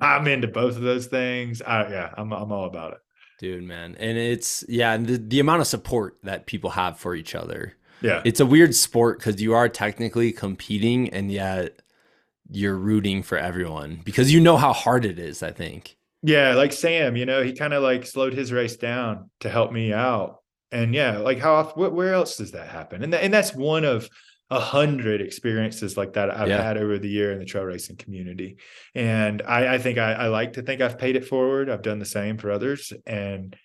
[0.01, 1.61] I'm into both of those things.
[1.63, 2.99] I, yeah, I'm I'm all about it.
[3.39, 3.97] Dude, man.
[3.99, 7.75] And it's yeah, and the, the amount of support that people have for each other.
[8.01, 11.83] Yeah, It's a weird sport because you are technically competing and yet
[12.51, 15.97] you're rooting for everyone because you know how hard it is, I think.
[16.23, 16.55] yeah.
[16.55, 19.93] Like Sam, you know, he kind of like slowed his race down to help me
[19.93, 20.39] out.
[20.73, 23.03] And yeah, like how often, where else does that happen?
[23.05, 24.09] And tha- and that's one of
[24.51, 26.63] a hundred experiences like that I've Yeah.
[26.63, 28.59] had over the year in the trail racing community.
[28.95, 31.71] And I, I think I, I like to think I've paid it forward.
[31.71, 32.93] I've done the same for others.
[33.07, 33.57] And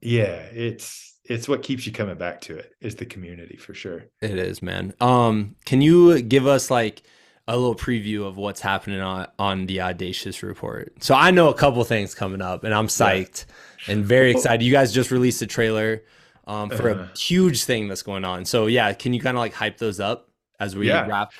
[0.00, 4.06] yeah, it's it's what keeps you coming back to it is the community for sure.
[4.22, 4.94] It is, man.
[5.00, 7.02] Um, can you give us like
[7.46, 11.02] a little preview of what's happening on on the Audacious report?
[11.04, 13.44] So I know a couple things coming up, and I'm psyched
[13.86, 14.64] and very excited.
[14.64, 16.02] You guys just released a trailer
[16.46, 17.04] um, for Uh-huh.
[17.14, 18.44] a huge thing that's going on.
[18.44, 20.28] So yeah, can you kind of like hype those up
[20.58, 21.06] as we Yeah.
[21.06, 21.32] wrap?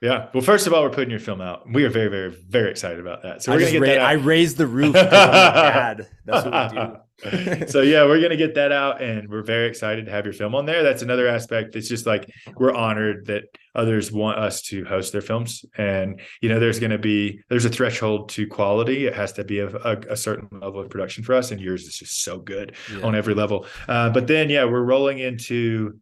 [0.00, 0.28] Yeah.
[0.32, 1.70] Well, first of all, we're putting your film out.
[1.70, 3.42] We are very, very, very excited about that.
[3.42, 4.24] So I we're just gonna ra- get that I out.
[4.24, 4.94] raised the roof.
[4.94, 6.08] 'cause I'm a dad.
[6.24, 7.66] That's what we do.
[7.68, 10.54] so yeah, we're gonna get that out, and we're very excited to have your film
[10.54, 10.82] on there.
[10.82, 11.76] That's another aspect.
[11.76, 13.42] It's just like we're honored that
[13.74, 17.70] others want us to host their films, and you know, there's gonna be there's a
[17.70, 19.06] threshold to quality.
[19.06, 21.84] It has to be of a, a certain level of production for us, and yours
[21.84, 23.02] is just so good Yeah.
[23.06, 23.66] on every level.
[23.88, 25.98] Uh, but then yeah, we're rolling into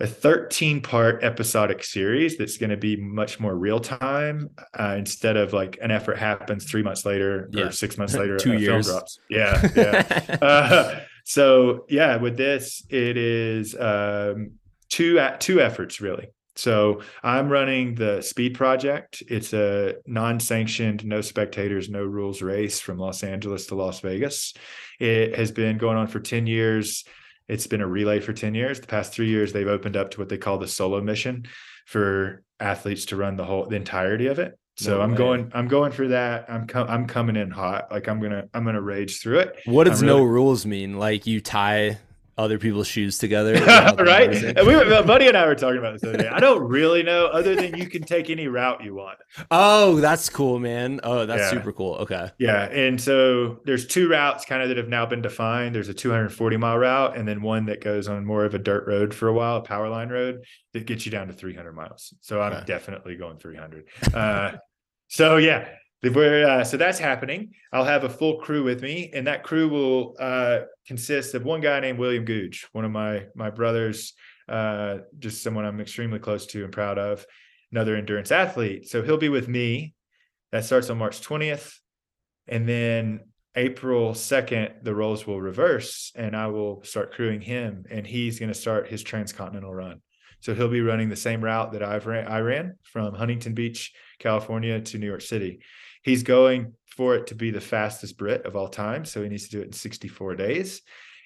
[0.00, 5.36] a 13 part episodic series that's going to be much more real time uh, instead
[5.36, 7.66] of like an effort happens three months later Yeah.
[7.66, 8.86] or six months later Two a years.
[8.88, 14.54] drops yeah yeah uh, so yeah with this it is um,
[14.90, 16.26] two two efforts really
[16.56, 19.22] so i'm running the speed project.
[19.28, 24.54] It's a non-sanctioned no spectators no rules race from los angeles to las vegas.
[25.00, 27.04] It has been going on for 10 years.
[27.48, 28.80] It's been a relay for 10 years.
[28.80, 31.46] The past three years they've opened up to what they call the solo mission
[31.86, 34.58] for athletes to run the whole the entirety of it.
[34.76, 35.16] So No i'm way.
[35.16, 36.46] going i'm going for that.
[36.48, 37.90] I'm com- i'm coming in hot.
[37.90, 39.56] Like i'm gonna i'm gonna rage through it.
[39.66, 40.98] What does I'm no rules mean?
[40.98, 41.98] Like you tie
[42.36, 45.46] other people's shoes together, Is that how that right and we were buddy and i
[45.46, 48.02] were talking about this the other day i don't really know other than you can
[48.02, 49.18] take any route you want
[49.50, 51.00] Oh, that's cool, man.
[51.02, 51.50] Oh, that's Yeah.
[51.50, 51.94] super cool.
[51.96, 52.30] Okay.
[52.38, 55.74] Yeah, and so there's two routes kind of that have now been defined.
[55.74, 58.86] There's a 240 mile route, and then one that goes on more of a dirt
[58.86, 62.14] road for a while, a power line road that gets you down to 300 miles.
[62.20, 62.64] So I'm Okay.
[62.64, 63.88] definitely going 300.
[64.12, 64.52] Uh,
[65.08, 65.68] so yeah,
[66.06, 67.52] uh, so that's happening.
[67.72, 71.60] I'll have a full crew with me, and that crew will uh, consist of one
[71.60, 74.14] guy named William Goodge, one of my my brothers,
[74.48, 77.24] uh, just someone I'm extremely close to and proud of.
[77.72, 78.88] Another endurance athlete.
[78.88, 79.94] So he'll be with me.
[80.52, 81.74] That starts on March 20th.
[82.46, 83.20] And then
[83.56, 88.52] April 2nd, the roles will reverse and I will start crewing him and he's going
[88.52, 90.00] to start his transcontinental run.
[90.40, 93.92] So he'll be running the same route that I've ran, I ran from Huntington Beach,
[94.18, 95.60] California to New York City.
[96.04, 99.04] He's going for it to be the fastest Brit of all time.
[99.04, 100.82] So he needs to do it in 64 days.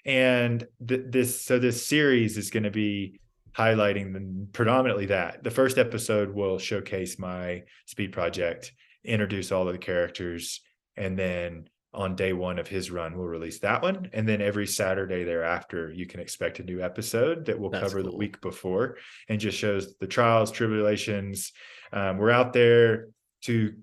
[0.07, 3.21] And th- this, so this series is going to be
[3.57, 5.43] highlighting the, predominantly that.
[5.45, 8.73] The first episode will showcase my speed project,
[9.05, 10.61] introduce all of the characters,
[10.97, 14.11] and then on day one of his run, we'll release that one.
[14.13, 18.03] And then every Saturday thereafter, you can expect a new episode that will That's cover
[18.03, 18.99] the week before
[19.29, 21.53] and just shows the trials, tribulations.
[21.93, 23.09] Um, we're out there
[23.43, 23.75] to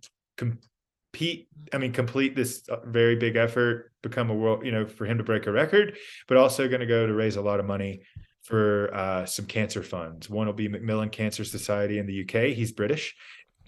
[1.16, 1.48] compete.
[1.74, 5.18] I mean, complete this uh, very big effort, become a world, you know, for him
[5.18, 5.98] to break a record,
[6.28, 8.02] but also going to go to raise a lot of money
[8.44, 10.30] for uh, some cancer funds.
[10.30, 12.54] One will be Macmillan Cancer Society in the UK.
[12.54, 13.16] He's British.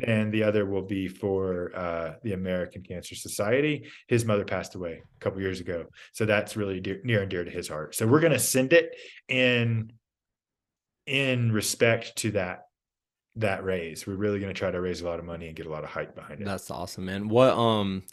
[0.04, 3.88] And the other will be for uh, the American Cancer Society.
[4.08, 7.43] His mother passed away a couple years ago, so that's really dear, near and dear
[7.43, 7.95] to his heart.
[7.95, 8.95] So we're going to send it
[9.28, 9.91] in
[11.08, 12.66] in respect to that
[13.38, 14.05] that raise.
[14.07, 15.83] We're really going to try to raise a lot of money and get a lot
[15.83, 16.45] of hype behind it.
[16.45, 17.29] That's awesome, man.
[17.29, 18.03] What um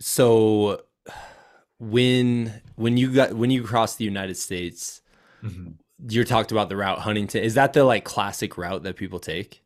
[0.00, 0.82] so
[1.78, 5.00] when when you got when you crossed the United States,
[5.42, 5.74] Mhm.
[6.08, 7.42] you talked about the route Huntington.
[7.42, 9.62] Is that the like classic route that people take?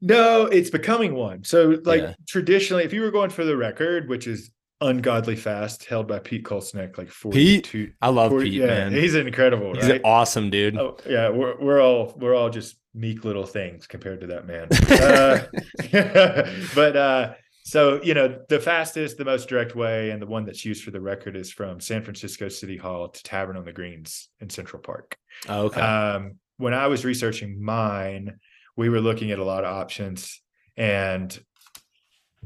[0.00, 1.44] No, it's becoming one.
[1.44, 2.14] So, like Yeah.
[2.28, 4.50] traditionally, if you were going for the record, which is
[4.84, 7.92] ungodly fast, held by Pete Kostelnick, like 42.
[8.00, 8.92] I love 40 Pete, yeah, man.
[8.92, 9.96] he's incredible, He's right?
[9.96, 10.76] an awesome dude.
[10.76, 14.68] Oh yeah, we're we're all we're all just meek little things compared to that man.
[14.94, 20.44] Uh, but uh, so you know, the fastest, the most direct way, and the one
[20.44, 23.72] that's used for the record is from San Francisco City Hall to Tavern on the
[23.72, 25.16] Greens in Central Park.
[25.48, 25.80] Oh, okay.
[25.80, 28.38] Um, when I was researching mine,
[28.76, 30.40] we were looking at a lot of options,
[30.76, 31.36] and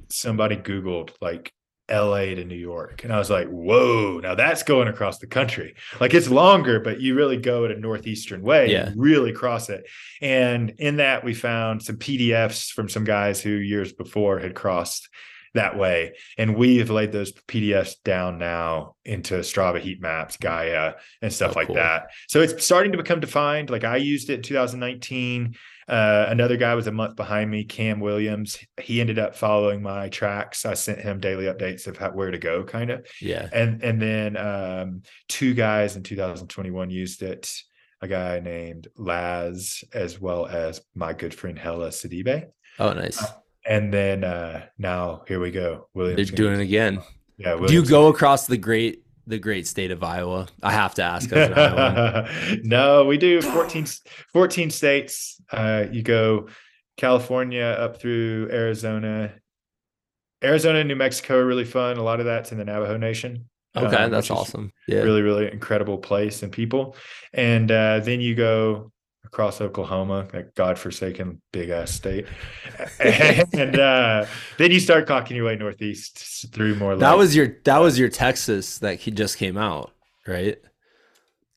[0.09, 1.53] somebody Googled like
[1.91, 3.03] LA to New York.
[3.05, 5.75] And I was like, whoa, now that's going across the country.
[6.01, 8.93] Like it's longer, but you really go at a northeastern way Yeah.
[8.97, 9.87] really cross it.
[10.21, 15.09] And in that, we found some PDFs from some guys who years before had crossed
[15.55, 16.13] that way.
[16.37, 21.53] And we have laid those PDFs down now into Strava heat maps, Gaia, and stuff
[21.57, 21.77] Oh, like cool.
[21.77, 22.09] that.
[22.29, 23.71] So it's starting to become defined.
[23.71, 25.57] Like I used it in 2019.
[25.89, 28.59] Uh, another guy was a month behind me, Cam Williams.
[28.81, 30.67] He ended up following my tracks.
[30.67, 33.07] I sent him daily updates of how, where to go, kind of.
[33.21, 33.49] yeah.
[33.53, 37.51] And and then um, two guys in 2021 used it.
[38.01, 42.47] a guy named Laz, as well as my good friend Hellah Sidibe.
[42.79, 43.25] Oh, nice.
[43.67, 45.89] And then uh, now here we go.
[45.95, 47.01] Williams They're doing it again.
[47.39, 47.55] Yeah.
[47.55, 50.49] Williams Do you go across the great the great state of Iowa?
[50.63, 51.31] I have to ask.
[52.65, 53.87] no, we do 14,
[54.33, 55.41] 14 states.
[55.53, 56.49] Uh, you go
[56.97, 59.33] California up through Arizona.
[60.43, 61.97] Arizona and New Mexico are really fun.
[61.97, 63.49] A lot of that's in the Navajo Nation.
[63.77, 64.73] Okay, um, that's awesome.
[64.87, 65.01] Yeah.
[65.01, 66.97] Really, really incredible place and people.
[67.33, 68.91] And uh, then you go
[69.29, 72.27] across Oklahoma, that godforsaken big ass state.
[73.01, 74.25] and uh,
[74.57, 76.97] then you start cocking your way northeast through more.
[76.97, 79.93] That was your that was your Texas that he just came out,
[80.27, 80.57] right?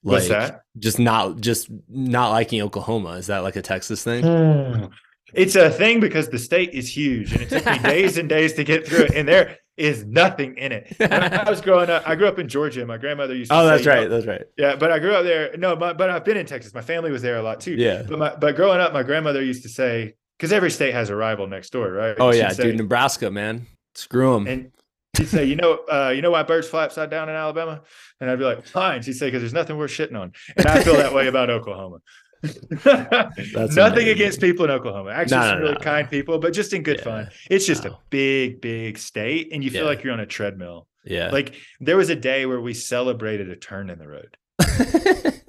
[0.04, 0.64] Like, What's that?
[0.78, 3.12] Just not just not liking Oklahoma.
[3.12, 4.92] Is that like a Texas thing?
[5.34, 8.54] it's a thing because the state is huge and it took me days and days
[8.54, 9.16] to get through it.
[9.16, 10.94] And there is nothing in it.
[10.98, 12.86] When I was growing up, I grew up in Georgia.
[12.86, 14.04] My grandmother used to Oh, say, that's right.
[14.04, 14.44] know, that's right.
[14.58, 15.56] Yeah, but I grew up there.
[15.58, 16.74] No, my, but I've been in Texas.
[16.74, 17.74] My family was there a lot too.
[17.74, 18.04] Yeah.
[18.08, 21.16] But my, but growing up, my grandmother used to say, because every state has a
[21.16, 22.16] rival next door, right?
[22.20, 23.66] Oh, She'd yeah, say, dude, Nebraska, man.
[23.96, 24.48] Screw them.
[24.48, 24.72] And
[25.18, 27.82] she'd say, you know, uh, you know why birds fly upside down in Alabama?
[28.20, 29.02] And I'd be like, fine.
[29.02, 30.32] She'd say, because there's nothing worth shitting on.
[30.58, 31.98] And I feel that way about Oklahoma.
[32.86, 34.10] Nothing amazing.
[34.10, 35.12] against people in Oklahoma.
[35.12, 35.80] Actually, no, some no, really no.
[35.80, 37.04] kind people, but just in good yeah.
[37.04, 37.30] fun.
[37.50, 39.88] It's just a big, big state, and you feel yeah.
[39.88, 40.88] like you're on a treadmill.
[41.04, 41.30] Yeah.
[41.30, 44.38] Like there was a day where we celebrated a turn in the road.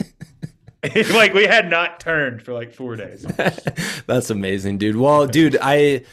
[1.15, 3.23] like we had not turned for like four days.
[4.07, 4.97] That's amazing, dude.
[4.97, 6.05] Well, dude, I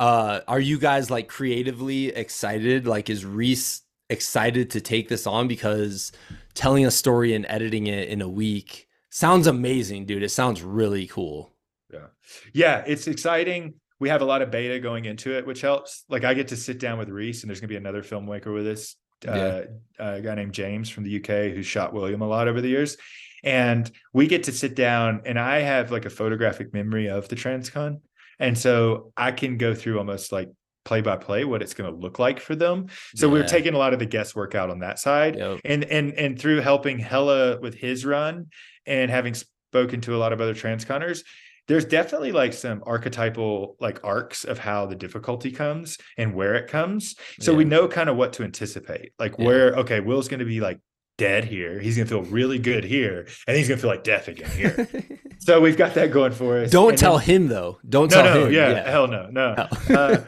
[0.00, 2.86] uh are you guys like creatively excited?
[2.86, 6.12] Like is Reese excited to take this on because
[6.54, 8.85] telling a story and editing it in a week
[9.16, 10.22] sounds amazing, dude.
[10.22, 11.50] It sounds really cool.
[11.90, 12.08] Yeah.
[12.52, 13.74] Yeah, it's exciting.
[13.98, 16.04] We have a lot of beta going into it, which helps.
[16.10, 18.66] Like I get to sit down with Reese, and there's gonna be another filmmaker with
[18.66, 18.96] us,
[19.26, 19.62] uh,
[19.98, 22.98] a guy named James from the UK who shot William a lot over the years.
[23.42, 27.36] And we get to sit down, and I have like a photographic memory of the
[27.36, 28.00] Transcon.
[28.38, 30.50] And so I can go through almost like
[30.84, 32.88] play by play what it's going to look like for them.
[33.14, 33.32] So yeah.
[33.32, 35.60] we are taking a lot of the guesswork out on that side, yep.
[35.64, 38.48] and and and through helping Hellah with his run
[38.86, 41.22] and having spoken to a lot of other transconners,
[41.68, 46.68] there's definitely like some archetypal like arcs of how the difficulty comes and where it
[46.68, 47.16] comes.
[47.40, 47.58] So yeah.
[47.58, 49.12] we know kind of what to anticipate.
[49.18, 49.46] Like yeah.
[49.46, 50.80] where okay, Will's going to be like
[51.18, 51.78] dead here.
[51.80, 54.88] He's gonna feel really good here, and he's gonna feel like death again here.
[55.38, 56.70] so we've got that going for us.
[56.70, 57.78] Don't and tell then, him though.
[57.88, 58.52] Don't no, tell no, him.
[58.52, 59.68] Yeah, yeah, hell no, no.
[59.96, 60.18] Uh,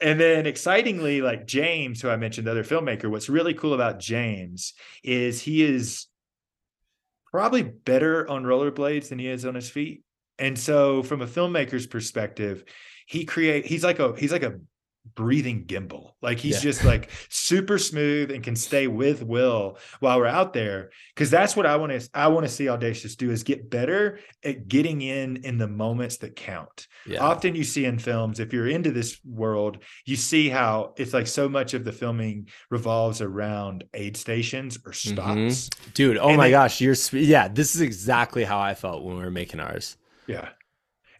[0.00, 3.98] and then excitingly, like James, who I mentioned, the other filmmaker, what's really cool about
[3.98, 6.06] James is he is
[7.36, 10.02] probably better on rollerblades than he is on his feet.
[10.38, 12.64] And so from a filmmaker's perspective,
[13.06, 14.58] he create he's like a he's like a
[15.14, 16.12] breathing gimbal.
[16.22, 16.70] Like he's yeah.
[16.70, 20.90] just like super smooth and can stay with Will while we're out there.
[21.14, 24.18] Cause that's what I want to I want to see Audacious do is get better
[24.44, 26.88] at getting in in the moments that count.
[27.06, 27.22] Yeah.
[27.22, 31.26] Often you see in films, if you're into this world, you see how it's like
[31.26, 35.68] so much of the filming revolves around aid stations or stops.
[35.68, 35.90] Mm-hmm.
[35.94, 39.22] Dude, oh and my gosh, you're yeah, this is exactly how I felt when we
[39.22, 39.96] were making ours.
[40.26, 40.48] Yeah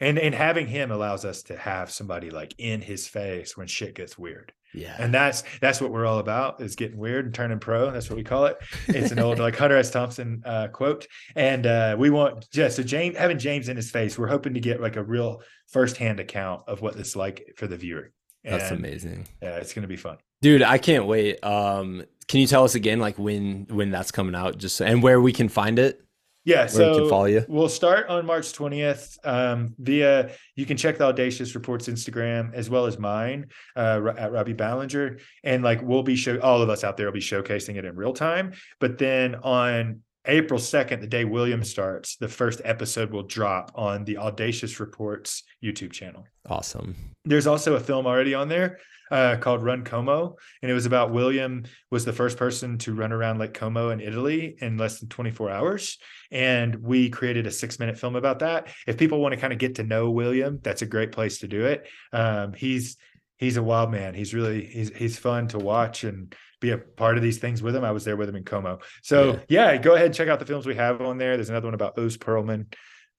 [0.00, 3.94] and and having him allows us to have somebody like in his face when shit
[3.94, 4.52] gets weird.
[4.74, 4.94] Yeah.
[4.98, 7.90] And that's that's what we're all about is getting weird and turning pro.
[7.90, 8.58] That's what we call it.
[8.88, 9.90] It's an old like hunter s.
[9.90, 11.06] Thompson uh, quote.
[11.34, 14.60] And uh, we want yeah so james having james in his face we're hoping to
[14.60, 18.12] get like a real firsthand account of what it's like for the viewer.
[18.44, 19.26] And, that's amazing.
[19.42, 20.18] yeah it's gonna be fun.
[20.42, 21.42] Dude i can't wait.
[21.42, 24.58] Um can you tell us again like when when that's coming out?
[24.58, 26.05] Just so, and where we can find it
[26.46, 27.44] yeah, so we can follow you.
[27.48, 32.70] we'll start on March 20th um, via, you can check the Audacious Reports Instagram as
[32.70, 35.20] well as mine uh, at Robbie Balenger.
[35.42, 37.96] And like we'll be, show all of us out there will be showcasing it in
[37.96, 38.52] real time.
[38.78, 44.04] But then on April 2nd, the day William starts, the first episode will drop on
[44.04, 46.26] the Audacious Reports YouTube channel.
[46.48, 46.94] Awesome.
[47.24, 48.78] There's also a film already on there
[49.10, 53.12] uh, called Run Como, and it was about William was the first person to run
[53.12, 55.98] around Lake Como in Italy in less than 24 hours,
[56.30, 58.68] and we created a six minute film about that.
[58.86, 61.48] If people want to kind of get to know William, that's a great place to
[61.48, 61.88] do it.
[62.12, 62.96] Um, he's
[63.36, 64.14] he's a wild man.
[64.14, 67.76] He's really he's he's fun to watch and be a part of these things with
[67.76, 67.84] him.
[67.84, 68.78] I was there with him in Como.
[69.02, 71.36] So yeah, yeah go ahead and check out the films we have on there.
[71.36, 72.72] There's another one about Oz Pearlman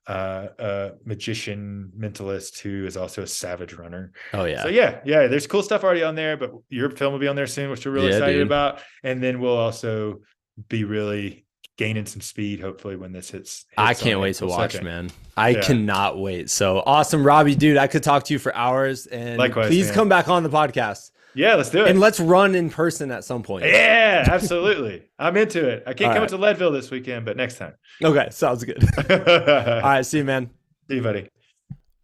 [0.07, 4.13] uh, a magician mentalist who is also a savage runner.
[4.33, 4.63] Oh yeah.
[4.63, 5.27] So yeah, yeah.
[5.27, 7.85] There's cool stuff already on there, but your film will be on there soon, which
[7.85, 8.47] we're really yeah, excited dude.
[8.47, 8.81] about.
[9.03, 10.21] And then we'll also
[10.69, 11.45] be really
[11.77, 15.49] gaining some speed hopefully when this hits, hits i can't wait to watch man i
[15.49, 15.61] yeah.
[15.61, 19.67] cannot wait so awesome robbie dude i could talk to you for hours and Likewise,
[19.67, 19.93] please man.
[19.93, 21.89] come back on the podcast Yeah, let's do it.
[21.89, 23.65] And let's run in person at some point.
[23.65, 25.03] Yeah, absolutely.
[25.19, 25.83] I'm into it.
[25.85, 26.29] I can't All come right.
[26.29, 27.73] to Leadville this weekend, but next time.
[28.03, 28.83] Okay, sounds good.
[29.09, 30.49] All right, See see you, man.
[30.87, 31.29] See you, buddy.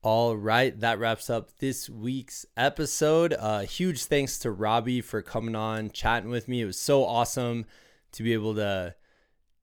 [0.03, 3.33] All right, that wraps up this week's episode.
[3.39, 6.61] Uh, huge thanks to Robbie for coming on, chatting with me.
[6.61, 7.65] It was so awesome
[8.11, 8.95] to be able to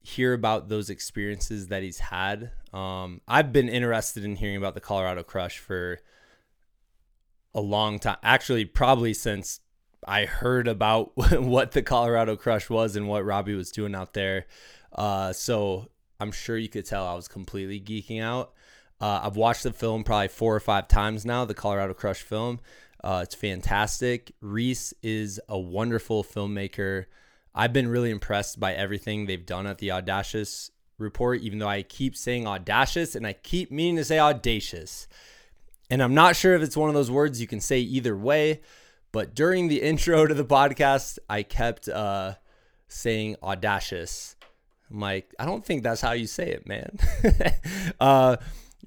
[0.01, 2.51] hear about those experiences that he's had.
[2.73, 5.99] Um, I've been interested in hearing about the Colorado Crush for
[7.53, 8.17] a long time.
[8.23, 9.59] Actually, probably since
[10.07, 14.45] I heard about what the Colorado Crush was and what Robbie was doing out there.
[14.93, 15.89] Uh, so
[16.19, 18.53] I'm sure you could tell I was completely geeking out.
[18.99, 22.59] Uh, I've watched the film probably four or five times now, the Colorado Crush film.
[23.03, 24.31] Uh, it's fantastic.
[24.41, 27.05] Reese is a wonderful filmmaker.
[27.55, 31.81] I've been really impressed by everything they've done at the Audacious report, even though I
[31.81, 35.07] keep saying audacious and I keep meaning to say audacious.
[35.91, 38.61] And I'm not sure if it's one of those words you can say either way,
[39.11, 42.35] but during the intro to the podcast, I kept uh,
[42.87, 44.37] saying audacious.
[44.89, 46.97] I'm like, I don't think that's how you say it, man.
[47.99, 48.37] uh,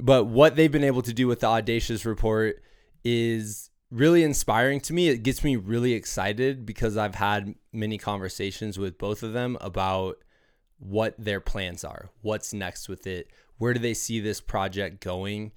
[0.00, 2.62] but what they've been able to do with the audacious report
[3.04, 5.08] is really inspiring to me.
[5.08, 10.16] It gets me really excited because I've had many conversations with both of them about
[10.78, 15.52] what their plans are, what's next with it, where do they see this project going.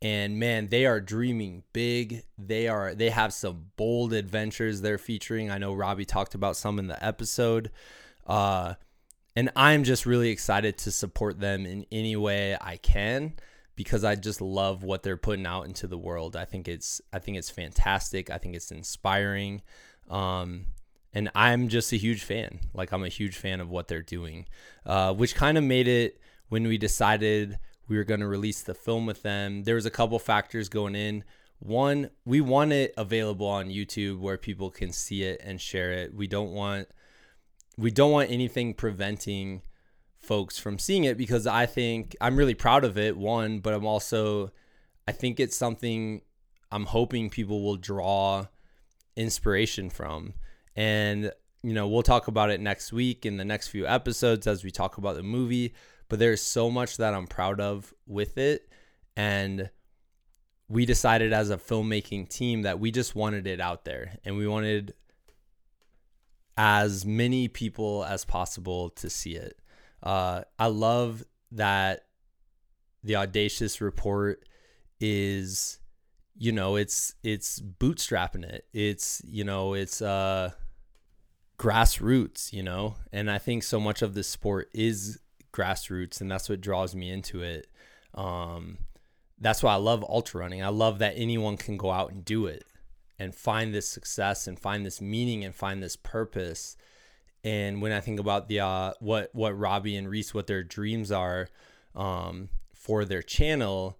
[0.00, 2.22] And man, they are dreaming big.
[2.38, 5.50] They are they have some bold adventures they're featuring.
[5.50, 7.70] I know Robbie talked about some in the episode.
[8.26, 8.74] Uh
[9.34, 13.34] and I'm just really excited to support them in any way I can
[13.76, 16.34] because I just love what they're putting out into the world.
[16.34, 18.30] I think it's I think it's fantastic.
[18.30, 19.62] I think it's inspiring.
[20.10, 20.66] Um,
[21.14, 22.60] and I'm just a huge fan.
[22.74, 24.46] Like I'm a huge fan of what they're doing,
[24.84, 27.58] uh, which kind of made it when we decided
[27.88, 29.64] we were going to release the film with them.
[29.64, 31.24] There was a couple factors going in.
[31.58, 36.14] One, we want it available on YouTube where people can see it and share it.
[36.14, 36.88] We don't want
[37.76, 39.62] we don't want anything preventing
[40.20, 43.86] folks from seeing it because I think I'm really proud of it, one, but I'm
[43.86, 44.50] also,
[45.06, 46.22] I think it's something
[46.72, 48.46] I'm hoping people will draw
[49.16, 50.34] inspiration from.
[50.74, 51.32] And,
[51.62, 54.70] you know, we'll talk about it next week in the next few episodes as we
[54.70, 55.74] talk about the movie.
[56.08, 58.68] But there's so much that I'm proud of with it.
[59.16, 59.70] And
[60.68, 64.46] we decided as a filmmaking team that we just wanted it out there and we
[64.46, 64.94] wanted
[66.56, 69.58] as many people as possible to see it.
[70.02, 72.06] Uh, I love that
[73.02, 74.44] the audacious report
[75.00, 75.78] is,
[76.36, 78.66] you know, it's it's bootstrapping it.
[78.72, 80.50] It's you know, it's uh,
[81.58, 82.52] grassroots.
[82.52, 85.18] You know, and I think so much of this sport is
[85.52, 87.68] grassroots, and that's what draws me into it.
[88.14, 88.78] Um,
[89.40, 90.62] that's why I love ultra running.
[90.62, 92.64] I love that anyone can go out and do it
[93.18, 96.76] and find this success and find this meaning and find this purpose.
[97.44, 101.10] And when I think about the uh, what what Robbie and Reese what their dreams
[101.12, 101.48] are
[101.94, 103.98] um, for their channel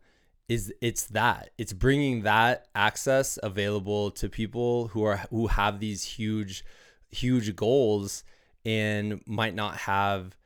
[0.49, 6.05] is it's that it's bringing that access available to people who are who have these
[6.05, 6.65] huge
[7.11, 8.25] huge goals
[8.65, 10.37] and might not have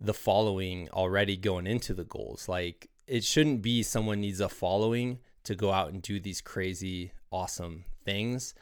[0.00, 5.18] the following already going into the goals like it shouldn't be someone needs a following
[5.44, 8.54] to go out and do these crazy awesome things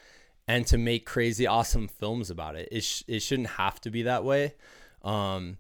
[0.49, 2.69] and to make crazy awesome films about it.
[2.71, 4.55] It, sh- it shouldn't have to be that way.
[5.03, 5.59] Um,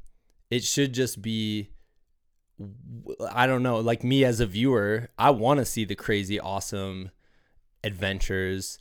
[0.50, 1.70] it should just be,
[3.32, 7.10] I don't know, like me as a viewer, I want to see the crazy awesome
[7.82, 8.78] adventures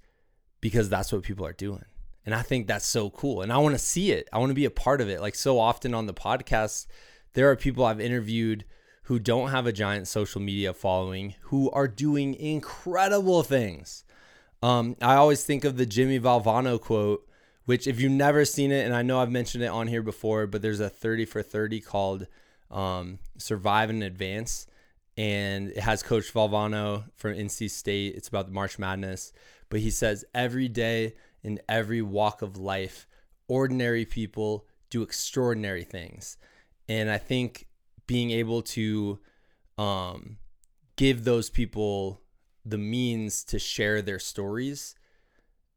[0.62, 1.86] because that's what people are doing.
[2.26, 3.42] And I think that's so cool.
[3.42, 4.28] And I want to see it.
[4.34, 5.22] I want to be a part of it.
[5.22, 6.88] Like so often on the podcast,
[7.34, 8.66] there are people I've interviewed
[9.04, 14.04] who don't have a giant social media following who are doing incredible things.
[14.64, 17.28] Um, I always think of the Jimmy Valvano quote,
[17.66, 20.48] which if you've never seen it, and I know I've mentioned it on here before,
[20.48, 22.26] but there's a 30 for 30 called
[22.72, 24.66] um, Survive and Advance.
[25.18, 28.16] And it has Coach Valvano from NC State.
[28.16, 29.32] It's about the March Madness.
[29.70, 31.14] But he says, every day
[31.46, 33.08] in every walk of life,
[33.48, 36.38] ordinary people do extraordinary things.
[36.90, 37.68] And I think
[38.08, 39.20] being able to
[39.78, 40.38] um,
[40.96, 42.20] give those people
[42.66, 44.96] the means to share their stories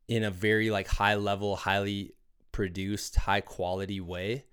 [0.08, 2.14] in a very like high level, highly
[2.50, 4.46] produced, high quality way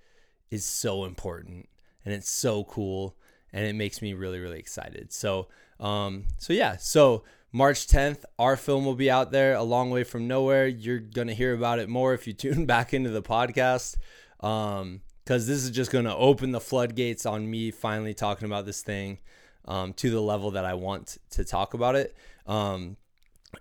[0.52, 1.70] is so important
[2.04, 3.16] and it's so cool
[3.54, 5.14] and it makes me really really excited.
[5.14, 5.48] So
[5.80, 7.24] um so yeah, so
[7.56, 10.68] March 10th, our film will be out there a long way from nowhere.
[10.68, 13.96] You're going to hear about it more if you tune back into the podcast.
[14.42, 18.66] Um cuz this is just going to open the floodgates on me finally talking about
[18.66, 19.20] this thing
[19.64, 22.14] um, to the level that I want to talk about it.
[22.46, 22.98] Um,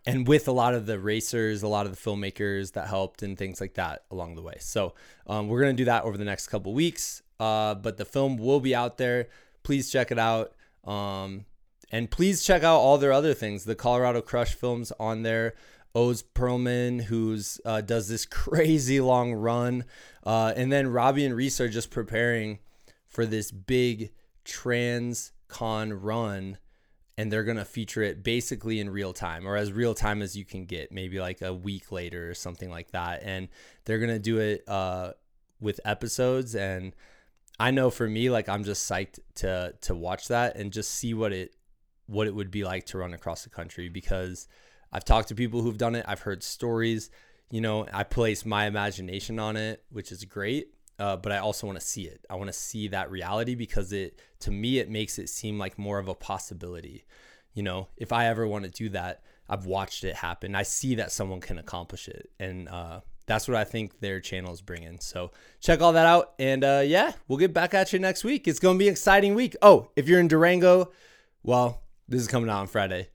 [0.05, 3.39] and with a lot of the racers, a lot of the filmmakers that helped and
[3.39, 4.57] things like that along the way.
[4.59, 4.95] So
[5.29, 7.23] um, we're gonna do that over the next couple weeks.
[7.39, 9.29] Uh, but the film will be out there.
[9.63, 10.53] Please check it out.
[10.83, 11.47] Um,
[11.91, 13.65] and please check out all their other things.
[13.65, 15.55] The Colorado Crush films on there.
[15.97, 19.85] Oz Pearlman, who's uh, does this crazy long run,
[20.25, 22.59] uh, and then Robbie and Reese are just preparing
[23.07, 24.11] for this big
[24.45, 26.59] trans con run
[27.17, 30.37] and they're going to feature it basically in real time or as real time as
[30.37, 33.49] you can get maybe like a week later or something like that and
[33.85, 35.13] they're going to do it uh,
[35.61, 36.95] with episodes and
[37.61, 41.15] i know for me like i'm just psyched to to watch that and just see
[41.15, 41.55] what it
[42.07, 44.49] what it would be like to run across the country because
[44.93, 47.11] i've talked to people who've done it i've heard stories
[47.51, 51.67] you know i place my imagination on it which is great uh, but I also
[51.67, 52.25] want to see it.
[52.31, 55.79] I want to see that reality because it, to me, it makes it seem like
[55.79, 57.05] more of a possibility.
[57.53, 60.55] You know, if I ever want to do that, I've watched it happen.
[60.55, 64.53] I see that someone can accomplish it, and uh, that's what I think their channel
[64.53, 64.99] is bringing.
[65.01, 68.49] So check all that out, and uh, yeah, we'll get back at you next week.
[68.49, 69.55] It's gonna be an exciting week.
[69.61, 70.93] Oh, if you're in Durango,
[71.43, 73.09] well, this is coming out on Friday.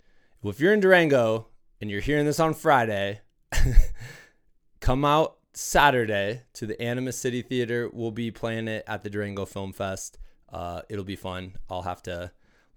[0.44, 1.48] If you're in Durango
[1.82, 3.22] and you're hearing this on Friday,
[4.80, 7.90] come out Saturday to the Animas City Theater.
[7.92, 10.18] We'll be playing it at the Durango Film Fest.
[10.52, 11.56] Uh, it'll be fun.
[11.70, 12.32] I'll have to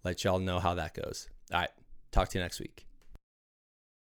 [0.04, 1.28] let y'all know how that goes.
[1.52, 1.70] All right.
[2.10, 2.86] Talk to you next week.